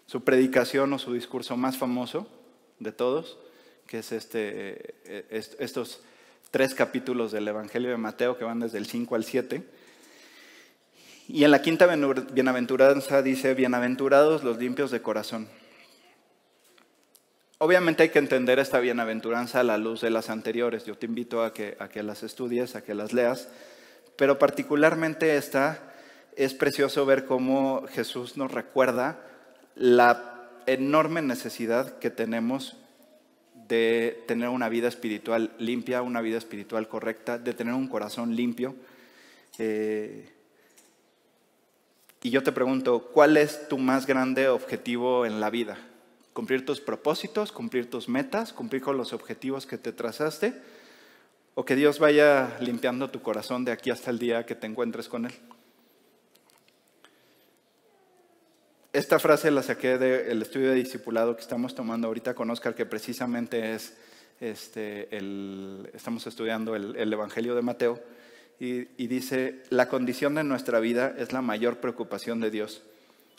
su 0.04 0.22
predicación 0.22 0.92
o 0.92 0.98
su 0.98 1.14
discurso 1.14 1.56
más 1.56 1.78
famoso 1.78 2.28
de 2.78 2.92
todos, 2.92 3.38
que 3.86 4.00
es 4.00 4.12
este, 4.12 4.94
eh, 5.06 5.44
estos 5.60 6.02
tres 6.50 6.74
capítulos 6.74 7.32
del 7.32 7.48
Evangelio 7.48 7.88
de 7.88 7.96
Mateo 7.96 8.36
que 8.36 8.44
van 8.44 8.60
desde 8.60 8.76
el 8.76 8.84
5 8.84 9.14
al 9.14 9.24
7. 9.24 9.62
Y 11.26 11.44
en 11.44 11.52
la 11.52 11.62
quinta 11.62 11.86
bienaventuranza 11.86 13.22
dice, 13.22 13.54
bienaventurados 13.54 14.44
los 14.44 14.58
limpios 14.58 14.90
de 14.90 15.00
corazón 15.00 15.61
Obviamente 17.64 18.02
hay 18.02 18.08
que 18.08 18.18
entender 18.18 18.58
esta 18.58 18.80
bienaventuranza 18.80 19.60
a 19.60 19.62
la 19.62 19.78
luz 19.78 20.00
de 20.00 20.10
las 20.10 20.30
anteriores. 20.30 20.84
Yo 20.84 20.98
te 20.98 21.06
invito 21.06 21.44
a 21.44 21.54
que, 21.54 21.76
a 21.78 21.86
que 21.86 22.02
las 22.02 22.24
estudies, 22.24 22.74
a 22.74 22.82
que 22.82 22.92
las 22.92 23.12
leas, 23.12 23.46
pero 24.16 24.36
particularmente 24.36 25.36
esta 25.36 25.94
es 26.34 26.54
precioso 26.54 27.06
ver 27.06 27.24
cómo 27.24 27.86
Jesús 27.86 28.36
nos 28.36 28.50
recuerda 28.50 29.20
la 29.76 30.48
enorme 30.66 31.22
necesidad 31.22 32.00
que 32.00 32.10
tenemos 32.10 32.76
de 33.68 34.24
tener 34.26 34.48
una 34.48 34.68
vida 34.68 34.88
espiritual 34.88 35.52
limpia, 35.58 36.02
una 36.02 36.20
vida 36.20 36.38
espiritual 36.38 36.88
correcta, 36.88 37.38
de 37.38 37.54
tener 37.54 37.74
un 37.74 37.86
corazón 37.86 38.34
limpio. 38.34 38.74
Eh, 39.58 40.28
y 42.22 42.30
yo 42.30 42.42
te 42.42 42.50
pregunto, 42.50 43.10
¿cuál 43.14 43.36
es 43.36 43.68
tu 43.68 43.78
más 43.78 44.08
grande 44.08 44.48
objetivo 44.48 45.26
en 45.26 45.38
la 45.38 45.48
vida? 45.48 45.78
¿Cumplir 46.32 46.64
tus 46.64 46.80
propósitos, 46.80 47.52
cumplir 47.52 47.90
tus 47.90 48.08
metas, 48.08 48.52
cumplir 48.52 48.82
con 48.82 48.96
los 48.96 49.12
objetivos 49.12 49.66
que 49.66 49.78
te 49.78 49.92
trazaste? 49.92 50.54
¿O 51.54 51.64
que 51.64 51.76
Dios 51.76 51.98
vaya 51.98 52.56
limpiando 52.60 53.10
tu 53.10 53.20
corazón 53.20 53.64
de 53.64 53.72
aquí 53.72 53.90
hasta 53.90 54.10
el 54.10 54.18
día 54.18 54.46
que 54.46 54.54
te 54.54 54.66
encuentres 54.66 55.08
con 55.08 55.26
Él? 55.26 55.32
Esta 58.92 59.18
frase 59.18 59.50
la 59.50 59.62
saqué 59.62 59.98
del 59.98 60.42
estudio 60.42 60.70
de 60.70 60.76
discipulado 60.76 61.34
que 61.34 61.42
estamos 61.42 61.74
tomando 61.74 62.08
ahorita 62.08 62.34
con 62.34 62.50
Oscar, 62.50 62.74
que 62.74 62.86
precisamente 62.86 63.74
es, 63.74 63.96
este, 64.40 65.14
el, 65.16 65.90
estamos 65.94 66.26
estudiando 66.26 66.76
el, 66.76 66.96
el 66.96 67.12
Evangelio 67.12 67.54
de 67.54 67.62
Mateo 67.62 68.00
y, 68.64 69.08
dice, 69.08 69.64
la 69.70 69.88
condición 69.88 70.36
de 70.36 70.44
nuestra 70.44 70.78
vida 70.78 71.12
es 71.18 71.32
la 71.32 71.42
mayor 71.42 71.78
preocupación 71.78 72.38
de 72.38 72.52
Dios 72.52 72.82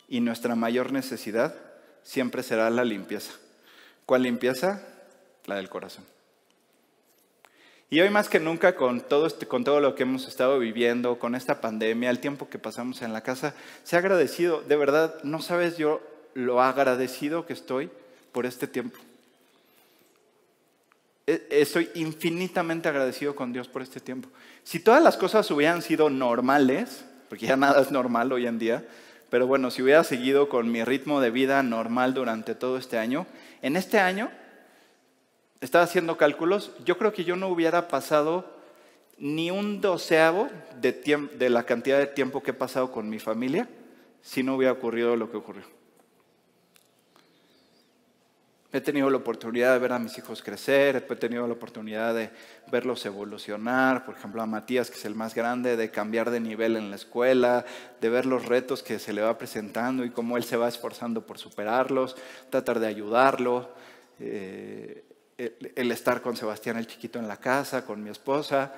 y 0.10 0.20
nuestra 0.20 0.56
mayor 0.56 0.92
necesidad 0.92 1.56
siempre 2.04 2.44
será 2.44 2.70
la 2.70 2.86
limpieza. 2.86 3.34
¿Cuál 4.06 4.24
limpieza? 4.24 4.82
La 5.46 5.56
del 5.56 5.70
corazón. 5.70 6.06
Y 7.90 8.02
hoy 8.02 8.10
más 8.10 8.28
que 8.28 8.40
nunca 8.40 8.76
con 8.76 9.02
todo, 9.02 9.28
este, 9.28 9.46
con 9.46 9.64
todo 9.64 9.80
lo 9.80 9.94
que 9.94 10.02
hemos 10.02 10.28
estado 10.28 10.58
viviendo, 10.58 11.20
con 11.20 11.36
esta 11.36 11.62
pandemia, 11.62 12.10
el 12.10 12.20
tiempo 12.20 12.50
que 12.50 12.58
pasamos 12.58 13.04
en 13.04 13.14
la 13.14 13.22
casa, 13.22 13.54
se 13.84 13.96
ha 13.96 14.00
agradecido, 14.00 14.62
de 14.62 14.76
verdad, 14.76 15.24
no 15.24 15.42
sabes 15.42 15.78
yo 15.78 16.02
lo 16.34 16.62
agradecido 16.62 17.46
que 17.46 17.54
estoy 17.54 17.92
por 18.32 18.48
este 18.48 18.66
tiempo. 18.66 18.98
E, 21.28 21.48
estoy 21.52 21.90
infinitamente 21.94 22.90
agradecido 22.90 23.36
con 23.36 23.54
Dios 23.54 23.68
por 23.68 23.84
este 23.84 24.00
tiempo. 24.00 24.28
Si 24.64 24.80
todas 24.80 25.04
las 25.04 25.16
cosas 25.16 25.50
hubieran 25.52 25.82
sido 25.82 26.10
normales, 26.10 27.06
porque 27.30 27.46
ya 27.46 27.56
nada 27.56 27.80
es 27.80 27.92
normal 27.92 28.32
hoy 28.32 28.48
en 28.48 28.58
día, 28.58 28.86
pero 29.34 29.48
bueno, 29.48 29.72
si 29.72 29.82
hubiera 29.82 30.04
seguido 30.04 30.48
con 30.48 30.72
mi 30.72 30.84
ritmo 30.84 31.20
de 31.20 31.32
vida 31.32 31.64
normal 31.64 32.14
durante 32.14 32.54
todo 32.54 32.78
este 32.78 33.00
año, 33.00 33.26
en 33.64 33.76
este 33.76 33.98
año, 33.98 34.30
estaba 35.60 35.86
haciendo 35.86 36.18
cálculos, 36.18 36.72
yo 36.86 37.00
creo 37.00 37.14
que 37.14 37.24
yo 37.24 37.36
no 37.36 37.48
hubiera 37.48 37.88
pasado 37.88 38.46
ni 39.18 39.50
un 39.50 39.82
doceavo 39.82 40.50
de, 40.80 40.92
de 41.34 41.50
la 41.50 41.64
cantidad 41.64 41.98
de 41.98 42.06
tiempo 42.06 42.44
que 42.44 42.52
he 42.52 42.54
pasado 42.54 42.92
con 42.92 43.10
mi 43.10 43.18
familia 43.18 43.68
si 44.22 44.44
no 44.44 44.56
hubiera 44.56 44.74
ocurrido 44.74 45.16
lo 45.16 45.32
que 45.32 45.38
ocurrió. 45.38 45.64
He 48.76 48.82
tenido 48.82 49.08
la 49.12 49.18
oportunidad 49.18 49.74
de 49.74 49.78
ver 49.78 49.92
a 49.92 50.00
mis 50.00 50.18
hijos 50.18 50.42
crecer, 50.42 51.06
he 51.08 51.16
tenido 51.16 51.46
la 51.46 51.54
oportunidad 51.54 52.16
de 52.16 52.32
verlos 52.72 53.06
evolucionar, 53.06 54.04
por 54.04 54.16
ejemplo 54.16 54.42
a 54.42 54.48
Matías, 54.48 54.90
que 54.90 54.98
es 54.98 55.06
el 55.06 55.14
más 55.14 55.36
grande, 55.36 55.78
de 55.78 55.92
cambiar 55.92 56.32
de 56.32 56.40
nivel 56.40 56.76
en 56.76 56.90
la 56.90 56.96
escuela, 56.96 57.66
de 58.02 58.10
ver 58.10 58.26
los 58.26 58.48
retos 58.48 58.82
que 58.82 58.98
se 58.98 59.14
le 59.14 59.22
va 59.22 59.38
presentando 59.38 60.04
y 60.04 60.10
cómo 60.10 60.38
él 60.38 60.44
se 60.44 60.58
va 60.58 60.68
esforzando 60.68 61.24
por 61.24 61.38
superarlos, 61.38 62.16
tratar 62.50 62.80
de 62.80 62.88
ayudarlo, 62.88 63.70
eh, 64.20 65.04
el, 65.38 65.92
estar 65.92 66.24
con 66.24 66.36
Sebastián 66.36 66.76
el 66.78 66.88
chiquito 66.88 67.20
en 67.20 67.28
la 67.28 67.38
casa, 67.38 67.86
con 67.86 68.04
mi 68.04 68.10
esposa. 68.10 68.74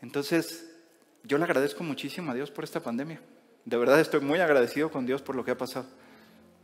Entonces, 0.00 0.66
yo 1.24 1.36
le 1.36 1.44
agradezco 1.44 1.84
muchísimo 1.84 2.30
a 2.30 2.34
Dios 2.34 2.50
por 2.50 2.64
esta 2.64 2.80
pandemia. 2.80 3.20
De 3.66 3.76
verdad 3.76 4.00
estoy 4.00 4.20
muy 4.20 4.40
agradecido 4.40 4.90
con 4.90 5.04
Dios 5.04 5.20
por 5.20 5.36
lo 5.36 5.44
que 5.44 5.50
ha 5.50 5.58
pasado 5.58 5.84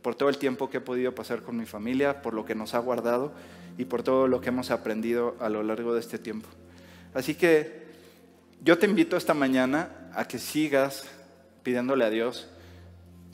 por 0.03 0.13
todo 0.13 0.29
el 0.29 0.37
tiempo 0.37 0.69
que 0.69 0.77
he 0.77 0.81
podido 0.81 1.15
pasar 1.15 1.41
con 1.41 1.57
mi 1.57 1.65
familia, 1.65 2.21
por 2.21 2.35
lo 2.35 2.45
que 2.45 2.53
nos 2.53 2.75
ha 2.75 2.79
guardado 2.79 3.31
y 3.77 3.85
por 3.85 4.03
todo 4.03 4.27
lo 4.27 4.41
que 4.41 4.49
hemos 4.49 4.69
aprendido 4.69 5.35
a 5.39 5.49
lo 5.49 5.63
largo 5.63 5.93
de 5.95 6.01
este 6.01 6.19
tiempo. 6.19 6.49
Así 7.15 7.33
que 7.33 7.83
yo 8.61 8.77
te 8.77 8.85
invito 8.85 9.17
esta 9.17 9.33
mañana 9.33 10.11
a 10.13 10.27
que 10.27 10.37
sigas 10.37 11.05
pidiéndole 11.63 12.05
a 12.05 12.09
Dios 12.09 12.49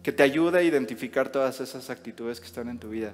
que 0.03 0.11
te 0.11 0.23
ayude 0.23 0.59
a 0.59 0.63
identificar 0.63 1.29
todas 1.29 1.59
esas 1.59 1.89
actitudes 1.89 2.39
que 2.39 2.45
están 2.45 2.69
en 2.69 2.79
tu 2.79 2.89
vida. 2.89 3.13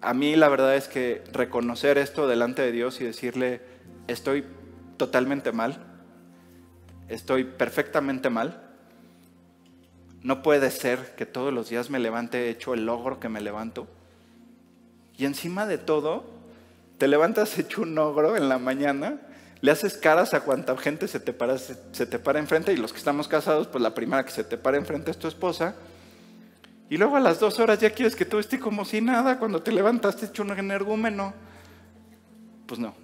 A 0.00 0.14
mí 0.14 0.34
la 0.34 0.48
verdad 0.48 0.76
es 0.76 0.88
que 0.88 1.22
reconocer 1.32 1.98
esto 1.98 2.26
delante 2.26 2.62
de 2.62 2.72
Dios 2.72 3.00
y 3.00 3.04
decirle, 3.04 3.60
estoy 4.08 4.44
totalmente 4.96 5.52
mal, 5.52 5.84
estoy 7.08 7.44
perfectamente 7.44 8.30
mal, 8.30 8.71
no 10.22 10.42
puede 10.42 10.70
ser 10.70 11.14
que 11.16 11.26
todos 11.26 11.52
los 11.52 11.68
días 11.68 11.90
me 11.90 11.98
levante 11.98 12.48
hecho 12.48 12.74
el 12.74 12.86
logro 12.86 13.18
que 13.18 13.28
me 13.28 13.40
levanto. 13.40 13.88
Y 15.16 15.24
encima 15.24 15.66
de 15.66 15.78
todo, 15.78 16.24
te 16.98 17.08
levantas 17.08 17.58
hecho 17.58 17.82
un 17.82 17.94
logro 17.94 18.36
en 18.36 18.48
la 18.48 18.58
mañana, 18.58 19.20
le 19.60 19.70
haces 19.70 19.96
caras 19.96 20.34
a 20.34 20.40
cuanta 20.40 20.76
gente 20.76 21.06
se 21.08 21.20
te, 21.20 21.32
para, 21.32 21.58
se, 21.58 21.74
te 21.74 22.18
para 22.18 22.38
enfrente 22.38 22.72
y 22.72 22.76
los 22.76 22.92
que 22.92 22.98
estamos 22.98 23.28
casados, 23.28 23.66
pues 23.66 23.82
la 23.82 23.94
primera 23.94 24.24
que 24.24 24.32
se 24.32 24.44
te 24.44 24.56
para 24.56 24.76
enfrente 24.76 25.10
es 25.10 25.18
tu 25.18 25.28
esposa. 25.28 25.74
Y 26.88 26.96
luego 26.96 27.16
a 27.16 27.20
las 27.20 27.40
dos 27.40 27.58
horas 27.58 27.80
ya 27.80 27.90
quieres 27.90 28.14
que 28.14 28.24
todo 28.24 28.40
esté 28.40 28.58
como 28.58 28.84
si 28.84 29.00
nada 29.00 29.38
cuando 29.38 29.62
te 29.62 29.72
levantaste 29.72 30.26
hecho 30.26 30.42
un 30.42 30.50
energúmeno. 30.50 31.32
Pues 32.66 32.80
no. 32.80 32.94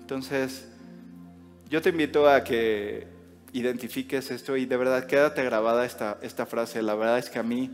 Entonces, 0.00 0.68
yo 1.68 1.80
te 1.80 1.90
invito 1.90 2.28
a 2.28 2.42
que 2.42 3.17
identifiques 3.52 4.30
esto 4.30 4.56
y 4.56 4.66
de 4.66 4.76
verdad 4.76 5.06
quédate 5.06 5.42
grabada 5.44 5.84
esta, 5.84 6.18
esta 6.22 6.46
frase. 6.46 6.82
La 6.82 6.94
verdad 6.94 7.18
es 7.18 7.30
que 7.30 7.38
a 7.38 7.42
mí 7.42 7.70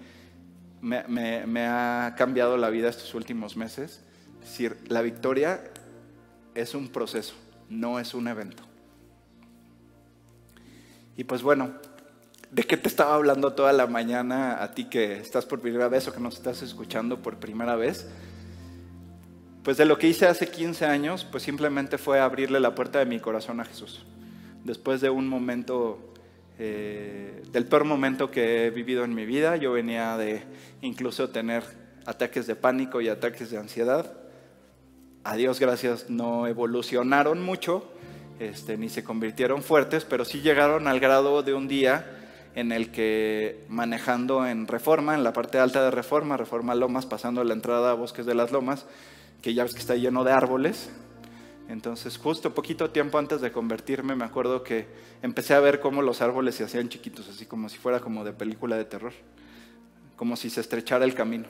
me, 0.80 1.66
ha 1.66 2.14
cambiado 2.16 2.56
la 2.56 2.70
vida 2.70 2.88
estos 2.88 3.14
últimos 3.14 3.56
meses. 3.56 4.00
Es 4.42 4.50
decir, 4.50 4.76
la 4.88 5.02
victoria 5.02 5.64
es 6.54 6.74
un 6.74 6.88
proceso, 6.88 7.34
no 7.68 7.98
es 7.98 8.14
un 8.14 8.28
evento. 8.28 8.62
Y 11.16 11.24
pues 11.24 11.42
bueno, 11.42 11.72
¿de 12.50 12.64
qué 12.64 12.76
te 12.76 12.88
estaba 12.88 13.14
hablando 13.14 13.52
toda 13.52 13.72
la 13.72 13.87
mañana 13.87 14.62
a 14.62 14.74
ti 14.74 14.84
que 14.87 15.18
estás 15.18 15.46
por 15.46 15.60
primera 15.60 15.88
vez 15.88 16.06
o 16.08 16.12
que 16.12 16.20
nos 16.20 16.34
estás 16.34 16.62
escuchando 16.62 17.22
por 17.22 17.38
primera 17.38 17.76
vez? 17.76 18.08
Pues 19.62 19.78
de 19.78 19.87
lo 19.87 19.96
que 19.96 20.08
hice 20.08 20.26
hace 20.26 20.48
15 20.48 20.84
años, 20.84 21.24
pues 21.24 21.42
simplemente 21.42 21.96
fue 21.96 22.20
abrirle 22.20 22.60
la 22.60 22.74
puerta 22.74 22.98
de 22.98 23.06
mi 23.06 23.18
corazón 23.18 23.60
a 23.60 23.64
Jesús 23.64 24.04
después 24.64 25.00
de 25.00 25.11
un 25.11 25.29
momento, 25.29 25.98
eh, 26.59 27.42
del 27.53 27.66
peor 27.66 27.85
momento 27.85 28.31
que 28.31 28.66
he 28.66 28.70
vivido 28.70 29.05
en 29.05 29.14
mi 29.14 29.27
vida. 29.27 29.57
Yo 29.57 29.72
venía 29.72 30.16
de 30.16 30.42
incluso 30.83 31.31
tener 31.31 31.62
ataques 32.07 32.46
de 32.46 32.57
pánico 32.57 33.00
y 33.00 33.09
ataques 33.09 33.50
de 33.50 33.59
ansiedad. 33.59 34.12
A 35.22 35.37
Dios 35.37 35.61
gracias 35.61 36.11
no 36.11 36.46
evolucionaron 36.46 37.42
mucho, 37.42 37.90
este, 38.40 38.77
ni 38.77 38.88
se 38.88 39.05
convirtieron 39.05 39.62
fuertes, 39.62 40.05
pero 40.05 40.24
sí 40.24 40.40
llegaron 40.40 40.88
al 40.88 41.00
grado 41.00 41.42
de 41.42 41.55
un 41.55 41.68
día 41.68 42.20
en 42.55 42.72
el 42.72 42.90
que 42.90 43.64
manejando 43.68 44.46
en 44.46 44.66
Reforma, 44.66 45.14
en 45.14 45.24
la 45.24 45.33
parte 45.33 45.59
alta 45.59 45.83
de 45.83 45.90
Reforma, 45.90 46.37
Reforma 46.37 46.74
Lomas, 46.74 47.07
pasando 47.07 47.42
la 47.42 47.55
entrada 47.55 47.90
a 47.90 47.94
Bosques 47.94 48.27
de 48.27 48.35
las 48.35 48.53
Lomas, 48.53 48.87
que 49.42 49.55
ya 49.55 49.64
ves 49.64 49.74
que 49.74 49.81
está 49.81 49.96
lleno 49.96 50.24
de 50.24 50.33
árboles, 50.33 50.90
entonces, 51.68 52.18
justo 52.18 52.55
poquito 52.55 52.90
tiempo 52.90 53.18
antes 53.18 53.40
de 53.40 53.50
convertirme, 53.50 54.14
me 54.14 54.24
acuerdo 54.24 54.62
que 54.62 54.87
empecé 55.22 55.55
a 55.55 55.61
ver 55.61 55.81
cómo 55.81 56.03
los 56.03 56.20
árboles 56.20 56.55
se 56.57 56.64
hacían 56.64 56.88
chiquitos, 56.88 57.29
así 57.29 57.46
como 57.46 57.68
si 57.68 57.79
fuera 57.79 58.00
como 58.00 58.22
de 58.24 58.33
película 58.33 58.77
de 58.77 58.85
terror, 58.85 59.12
como 60.16 60.37
si 60.37 60.50
se 60.50 60.61
estrechara 60.61 61.05
el 61.05 61.14
camino 61.14 61.46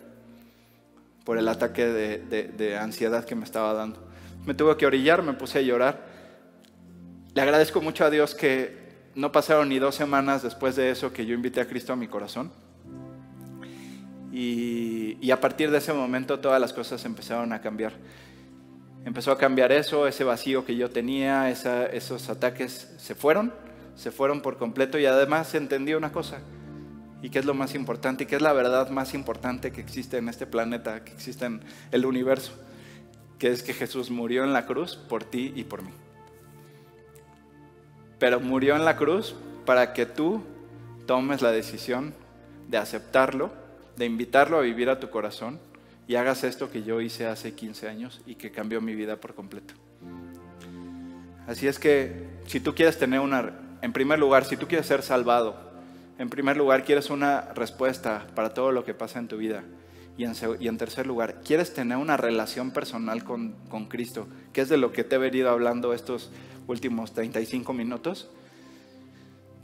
por 1.25 1.39
el 1.39 1.49
ataque 1.49 1.87
de, 1.87 2.79
ansiedad 2.79 3.25
que 3.25 3.35
me 3.35 3.45
estaba 3.45 3.73
dando. 3.73 3.99
Me 4.47 4.55
tuve 4.55 4.77
que 4.77 4.87
orillar, 4.87 5.23
me 5.23 5.33
puse 5.33 5.59
a 5.59 5.63
llorar. 5.63 6.07
Le 7.35 7.41
agradezco 7.41 7.81
mucho 7.81 8.05
a 8.05 8.11
Dios 8.11 8.35
que 8.35 8.85
no 9.15 9.33
pasaron 9.33 9.69
ni 9.69 9.79
dos 9.79 9.95
semanas 9.95 10.43
después 10.43 10.77
de 10.77 10.91
eso 10.91 11.13
que 11.13 11.27
yo 11.27 11.35
invité 11.35 11.61
a 11.61 11.67
Cristo 11.67 11.93
a 11.93 11.97
mi 11.97 12.07
corazón. 12.07 12.53
Y, 14.33 15.17
y 15.21 15.31
a 15.31 15.41
partir 15.41 15.71
de 15.71 15.79
ese 15.79 15.93
momento 15.93 16.41
todas 16.41 16.61
las 16.61 16.73
cosas 16.73 17.05
empezaron 17.05 17.53
a 17.53 17.61
cambiar. 17.61 17.95
Empezó 19.05 19.33
a 19.33 19.39
cambiar 19.39 19.71
eso, 19.71 20.07
ese 20.07 20.25
vacío 20.25 20.65
que 20.65 20.77
yo 20.77 20.91
tenía, 20.91 21.51
esos 21.51 22.29
ataques 22.31 22.95
se 22.97 23.15
fueron, 23.15 23.53
se 23.97 24.11
fueron 24.11 24.41
por 24.41 24.57
completo 24.57 24.99
y 24.99 25.05
además 25.05 25.49
se 25.49 25.59
entendió 25.59 25.99
una 25.99 26.11
cosa, 26.11 26.41
y 27.21 27.29
que 27.29 27.39
es 27.39 27.45
lo 27.45 27.53
más 27.53 27.75
importante, 27.75 28.25
y 28.25 28.27
que 28.27 28.37
es 28.37 28.43
la 28.43 28.55
verdad 28.55 28.89
más 28.89 29.13
importante 29.13 29.73
que 29.73 29.83
existe 29.83 30.17
en 30.17 30.31
este 30.31 30.47
planeta, 30.47 31.05
que 31.05 31.13
existe 31.13 31.45
en 31.45 31.61
el 31.93 32.07
universo, 32.07 32.53
que 33.39 33.51
es 33.51 33.63
que 33.63 33.75
Jesús 33.75 34.11
murió 34.11 34.43
en 34.43 34.55
la 34.55 34.65
cruz 34.65 34.97
por 34.97 35.23
ti 35.23 35.53
y 35.55 35.65
por 35.65 35.83
mí. 35.83 35.93
Pero 38.19 38.41
murió 38.41 38.75
en 38.75 38.87
la 38.87 38.97
cruz 38.97 39.35
para 39.67 39.93
que 39.93 40.07
tú 40.07 40.43
tomes 41.05 41.43
la 41.43 41.53
decisión 41.53 42.15
de 42.69 42.79
aceptarlo, 42.79 43.53
de 43.97 44.07
invitarlo 44.07 44.57
a 44.57 44.63
vivir 44.63 44.89
a 44.89 44.99
tu 44.99 45.11
corazón 45.11 45.61
y 46.07 46.17
hagas 46.17 46.45
esto 46.45 46.71
que 46.71 46.83
yo 46.83 47.01
hice 47.01 47.27
hace 47.27 47.55
15 47.55 47.89
años 47.89 48.21
y 48.27 48.35
que 48.35 48.51
cambió 48.51 48.81
mi 48.81 48.95
vida 48.95 49.17
por 49.17 49.35
completo. 49.35 49.75
Así 51.47 51.67
es 51.67 51.79
que 51.79 52.27
si 52.47 52.61
tú 52.61 52.75
quieres 52.75 52.99
tener 52.99 53.21
una, 53.21 53.53
en 53.83 53.93
primer 53.93 54.19
lugar, 54.19 54.45
si 54.45 54.57
tú 54.57 54.67
quieres 54.67 54.87
ser 54.87 55.03
salvado, 55.03 55.73
en 56.19 56.31
primer 56.31 56.57
lugar 56.57 56.85
quieres 56.85 57.11
una 57.11 57.53
respuesta 57.55 58.27
para 58.35 58.55
todo 58.55 58.73
lo 58.73 58.85
que 58.85 58.95
pasa 58.95 59.19
en 59.19 59.27
tu 59.27 59.37
vida 59.37 59.65
Y 60.17 60.25
en, 60.25 60.35
y 60.61 60.71
tercer 60.77 61.07
lugar, 61.07 61.41
¿quieres 61.45 61.75
tener 61.75 61.99
una 61.99 62.17
relación 62.17 62.71
personal 62.71 63.25
con, 63.25 63.55
con, 63.69 63.87
Cristo? 63.87 64.29
Que 64.53 64.61
es 64.61 64.69
de 64.69 64.77
lo 64.77 64.93
que 64.93 65.05
te 65.05 65.17
he 65.17 65.19
venido 65.19 65.51
hablando 65.51 65.93
estos 65.93 66.31
últimos 66.69 67.13
35 67.13 67.73
minutos. 67.73 68.31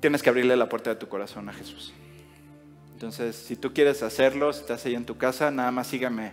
Tienes 0.01 0.23
que 0.23 0.31
abrirle 0.31 0.57
la 0.57 0.69
puerta 0.69 0.91
de 0.91 0.97
tu 0.97 1.09
corazón 1.09 1.49
a 1.49 1.53
Jesús. 1.53 1.95
Entonces, 3.01 3.35
si 3.35 3.57
tú 3.57 3.73
quieres 3.73 4.03
hacerlo, 4.03 4.53
si 4.53 4.61
estás 4.61 4.85
ahí 4.85 4.95
en 4.95 5.07
tu 5.07 5.17
casa, 5.17 5.51
nada 5.51 5.71
más 5.71 5.87
sígame 5.87 6.33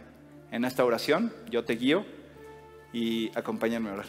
en 0.52 0.66
esta 0.66 0.84
oración, 0.84 1.32
yo 1.50 1.64
te 1.64 1.78
guío 1.78 2.06
y 2.92 3.32
acompáñame 3.38 3.90
a 3.90 3.94
orar. 3.94 4.06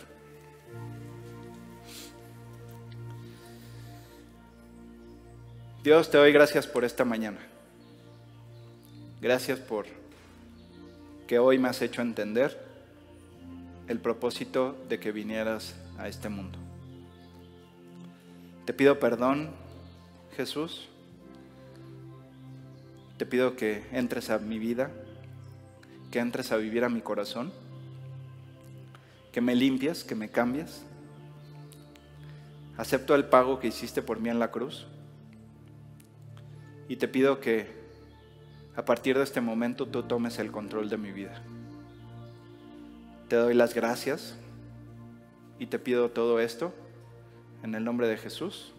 Dios, 5.84 6.10
te 6.10 6.18
doy 6.18 6.32
gracias 6.32 6.66
por 6.66 6.84
esta 6.84 7.04
mañana. 7.04 7.38
Gracias 9.20 9.60
por 9.60 9.86
que 11.28 11.38
hoy 11.38 11.58
me 11.58 11.68
has 11.68 11.80
hecho 11.80 12.02
entender 12.02 12.60
el 13.86 14.00
propósito 14.00 14.76
de 14.88 14.98
que 14.98 15.12
vinieras 15.12 15.76
a 15.96 16.08
este 16.08 16.28
mundo. 16.28 16.58
Te 18.64 18.72
pido 18.72 18.98
perdón, 18.98 19.50
Jesús. 20.36 20.88
Te 23.18 23.26
pido 23.26 23.56
que 23.56 23.84
entres 23.92 24.30
a 24.30 24.38
mi 24.38 24.58
vida, 24.58 24.90
que 26.10 26.20
entres 26.20 26.52
a 26.52 26.56
vivir 26.56 26.84
a 26.84 26.88
mi 26.88 27.00
corazón, 27.00 27.52
que 29.32 29.40
me 29.40 29.54
limpies, 29.54 30.04
que 30.04 30.14
me 30.14 30.30
cambies. 30.30 30.84
Acepto 32.76 33.16
el 33.16 33.24
pago 33.24 33.58
que 33.58 33.66
hiciste 33.66 34.02
por 34.02 34.20
mí 34.20 34.28
en 34.28 34.38
la 34.38 34.52
cruz 34.52 34.86
y 36.88 36.96
te 36.96 37.08
pido 37.08 37.40
que 37.40 37.66
a 38.76 38.84
partir 38.84 39.18
de 39.18 39.24
este 39.24 39.40
momento 39.40 39.86
tú 39.86 40.04
tomes 40.04 40.38
el 40.38 40.52
control 40.52 40.88
de 40.88 40.96
mi 40.96 41.10
vida. 41.10 41.42
Te 43.28 43.34
doy 43.34 43.54
las 43.54 43.74
gracias 43.74 44.36
y 45.58 45.66
te 45.66 45.80
pido 45.80 46.10
todo 46.10 46.38
esto 46.38 46.72
en 47.64 47.74
el 47.74 47.84
nombre 47.84 48.06
de 48.06 48.16
Jesús. 48.16 48.72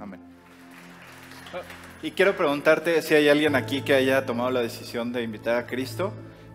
Amén. 0.00 0.20
Y 2.04 2.10
quiero 2.10 2.36
preguntarte 2.36 3.00
si 3.00 3.14
hay 3.14 3.30
alguien 3.30 3.56
aquí 3.56 3.80
que 3.80 3.94
haya 3.94 4.26
tomado 4.26 4.50
la 4.50 4.60
decisión 4.60 5.10
de 5.10 5.22
invitar 5.22 5.56
a 5.56 5.66
Cristo. 5.66 6.12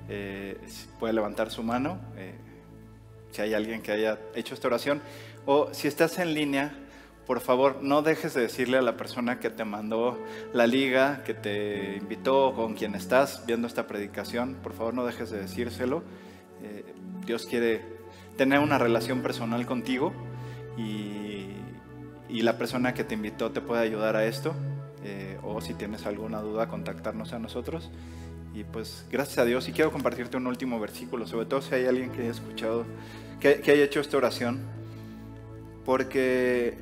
Eh, 0.08 0.56
puede 1.00 1.12
levantar 1.12 1.50
su 1.50 1.64
mano. 1.64 1.98
Eh, 2.18 2.36
si 3.32 3.42
hay 3.42 3.56
alguien 3.56 3.82
que 3.82 3.92
haya 3.92 4.20
hecho 4.36 4.54
esta 4.54 4.68
oración. 4.68 5.02
O 5.48 5.74
si 5.74 5.88
estás 5.88 6.20
en 6.20 6.36
línea, 6.36 6.72
por 7.26 7.40
favor, 7.40 7.80
no 7.82 8.04
dejes 8.04 8.36
de 8.36 8.42
decirle 8.42 8.78
a 8.78 8.84
la 8.84 8.96
persona 8.96 9.40
que 9.40 9.50
te 9.50 9.66
mandó 9.66 10.24
la 10.54 10.68
liga, 10.68 11.24
que 11.24 11.34
te 11.34 11.98
invitó, 11.98 12.54
con 12.54 12.76
quien 12.76 12.94
estás 12.94 13.44
viendo 13.48 13.66
esta 13.68 13.88
predicación, 13.88 14.54
por 14.62 14.74
favor 14.74 14.94
no 14.94 15.04
dejes 15.04 15.32
de 15.32 15.40
decírselo. 15.40 16.04
Eh, 16.62 16.86
Dios 17.26 17.48
quiere 17.48 17.82
tener 18.38 18.60
una 18.60 18.78
relación 18.78 19.24
personal 19.24 19.66
contigo 19.66 20.14
y, 20.78 21.48
la 22.44 22.60
persona 22.60 22.94
que 22.94 23.04
te 23.04 23.16
invitó 23.16 23.50
te 23.50 23.62
puede 23.62 23.82
ayudar 23.82 24.16
a 24.16 24.26
esto. 24.26 24.54
Eh, 25.04 25.38
o 25.44 25.62
si 25.62 25.74
tienes 25.74 26.06
alguna 26.06 26.42
duda, 26.42 26.68
contactarnos 26.68 27.34
a 27.34 27.40
nosotros. 27.40 27.90
Y 28.54 28.64
pues 28.64 29.06
gracias 29.12 29.38
a 29.38 29.46
Dios 29.46 29.68
y 29.70 29.72
quiero 29.72 29.92
compartirte 29.92 30.38
un 30.38 30.48
último 30.48 30.80
versículo, 30.80 31.28
sobre 31.28 31.46
todo 31.46 31.62
si 31.62 31.76
hay 31.76 31.86
alguien 31.86 32.12
que 32.12 32.22
haya 32.22 32.32
escuchado, 32.32 32.86
que, 33.40 33.62
que 33.62 33.72
haya 33.72 33.84
hecho 33.84 34.00
esta 34.00 34.18
oración, 34.18 34.60
porque 35.86 36.78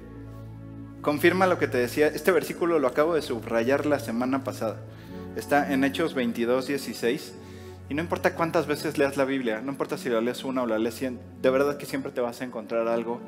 confirma 1.01 1.45
lo 1.45 1.59
que 1.59 1.67
te 1.67 1.77
decía. 1.77 2.07
Este 2.07 2.31
versículo 2.31 2.79
lo 2.79 2.87
acabo 2.87 3.13
de 3.15 3.21
subrayar 3.21 3.85
la 3.85 3.99
semana 3.99 4.43
pasada. 4.43 4.77
Está 5.35 5.71
en 5.71 5.83
Hechos 5.83 6.13
22, 6.13 6.67
16. 6.67 7.33
Y 7.89 7.93
no 7.93 8.01
importa 8.01 8.35
cuántas 8.35 8.67
veces 8.67 8.97
leas 8.97 9.15
la 9.15 9.23
Biblia, 9.23 9.61
no 9.61 9.71
importa 9.71 9.97
si 9.97 10.09
la 10.09 10.19
lees 10.19 10.43
una 10.43 10.63
o 10.63 10.65
la 10.65 10.77
lees 10.77 10.95
cien, 10.95 11.19
de 11.41 11.49
verdad 11.49 11.77
que 11.77 11.85
siempre 11.85 12.11
te 12.11 12.19
vas 12.19 12.41
a 12.41 12.43
encontrar 12.43 12.87
algo, 12.89 13.21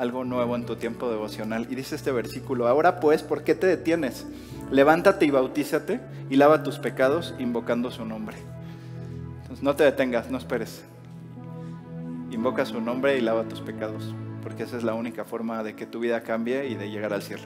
algo 0.00 0.24
nuevo 0.24 0.56
en 0.56 0.64
tu 0.64 0.76
tiempo 0.76 1.10
devocional. 1.10 1.66
Y 1.70 1.74
dice 1.74 1.94
este 1.94 2.10
versículo, 2.10 2.66
ahora 2.66 3.00
pues, 3.00 3.22
¿por 3.22 3.44
qué 3.44 3.54
te 3.54 3.66
detienes? 3.66 4.26
Levántate 4.70 5.26
y 5.26 5.30
bautízate 5.30 6.00
y 6.30 6.36
lava 6.36 6.62
tus 6.62 6.78
pecados 6.78 7.34
invocando 7.38 7.90
su 7.90 8.04
nombre. 8.04 8.36
Entonces 9.42 9.62
no 9.62 9.76
te 9.76 9.84
detengas, 9.84 10.30
no 10.30 10.38
esperes. 10.38 10.84
Invoca 12.30 12.64
su 12.64 12.80
nombre 12.80 13.18
y 13.18 13.20
lava 13.20 13.44
tus 13.44 13.60
pecados 13.60 14.14
porque 14.42 14.62
esa 14.62 14.76
es 14.76 14.84
la 14.84 14.94
única 14.94 15.24
forma 15.24 15.62
de 15.62 15.74
que 15.74 15.86
tu 15.86 16.00
vida 16.00 16.22
cambie 16.22 16.66
y 16.66 16.74
de 16.74 16.90
llegar 16.90 17.12
al 17.12 17.22
cielo. 17.22 17.42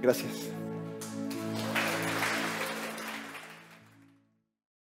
Gracias. 0.00 0.59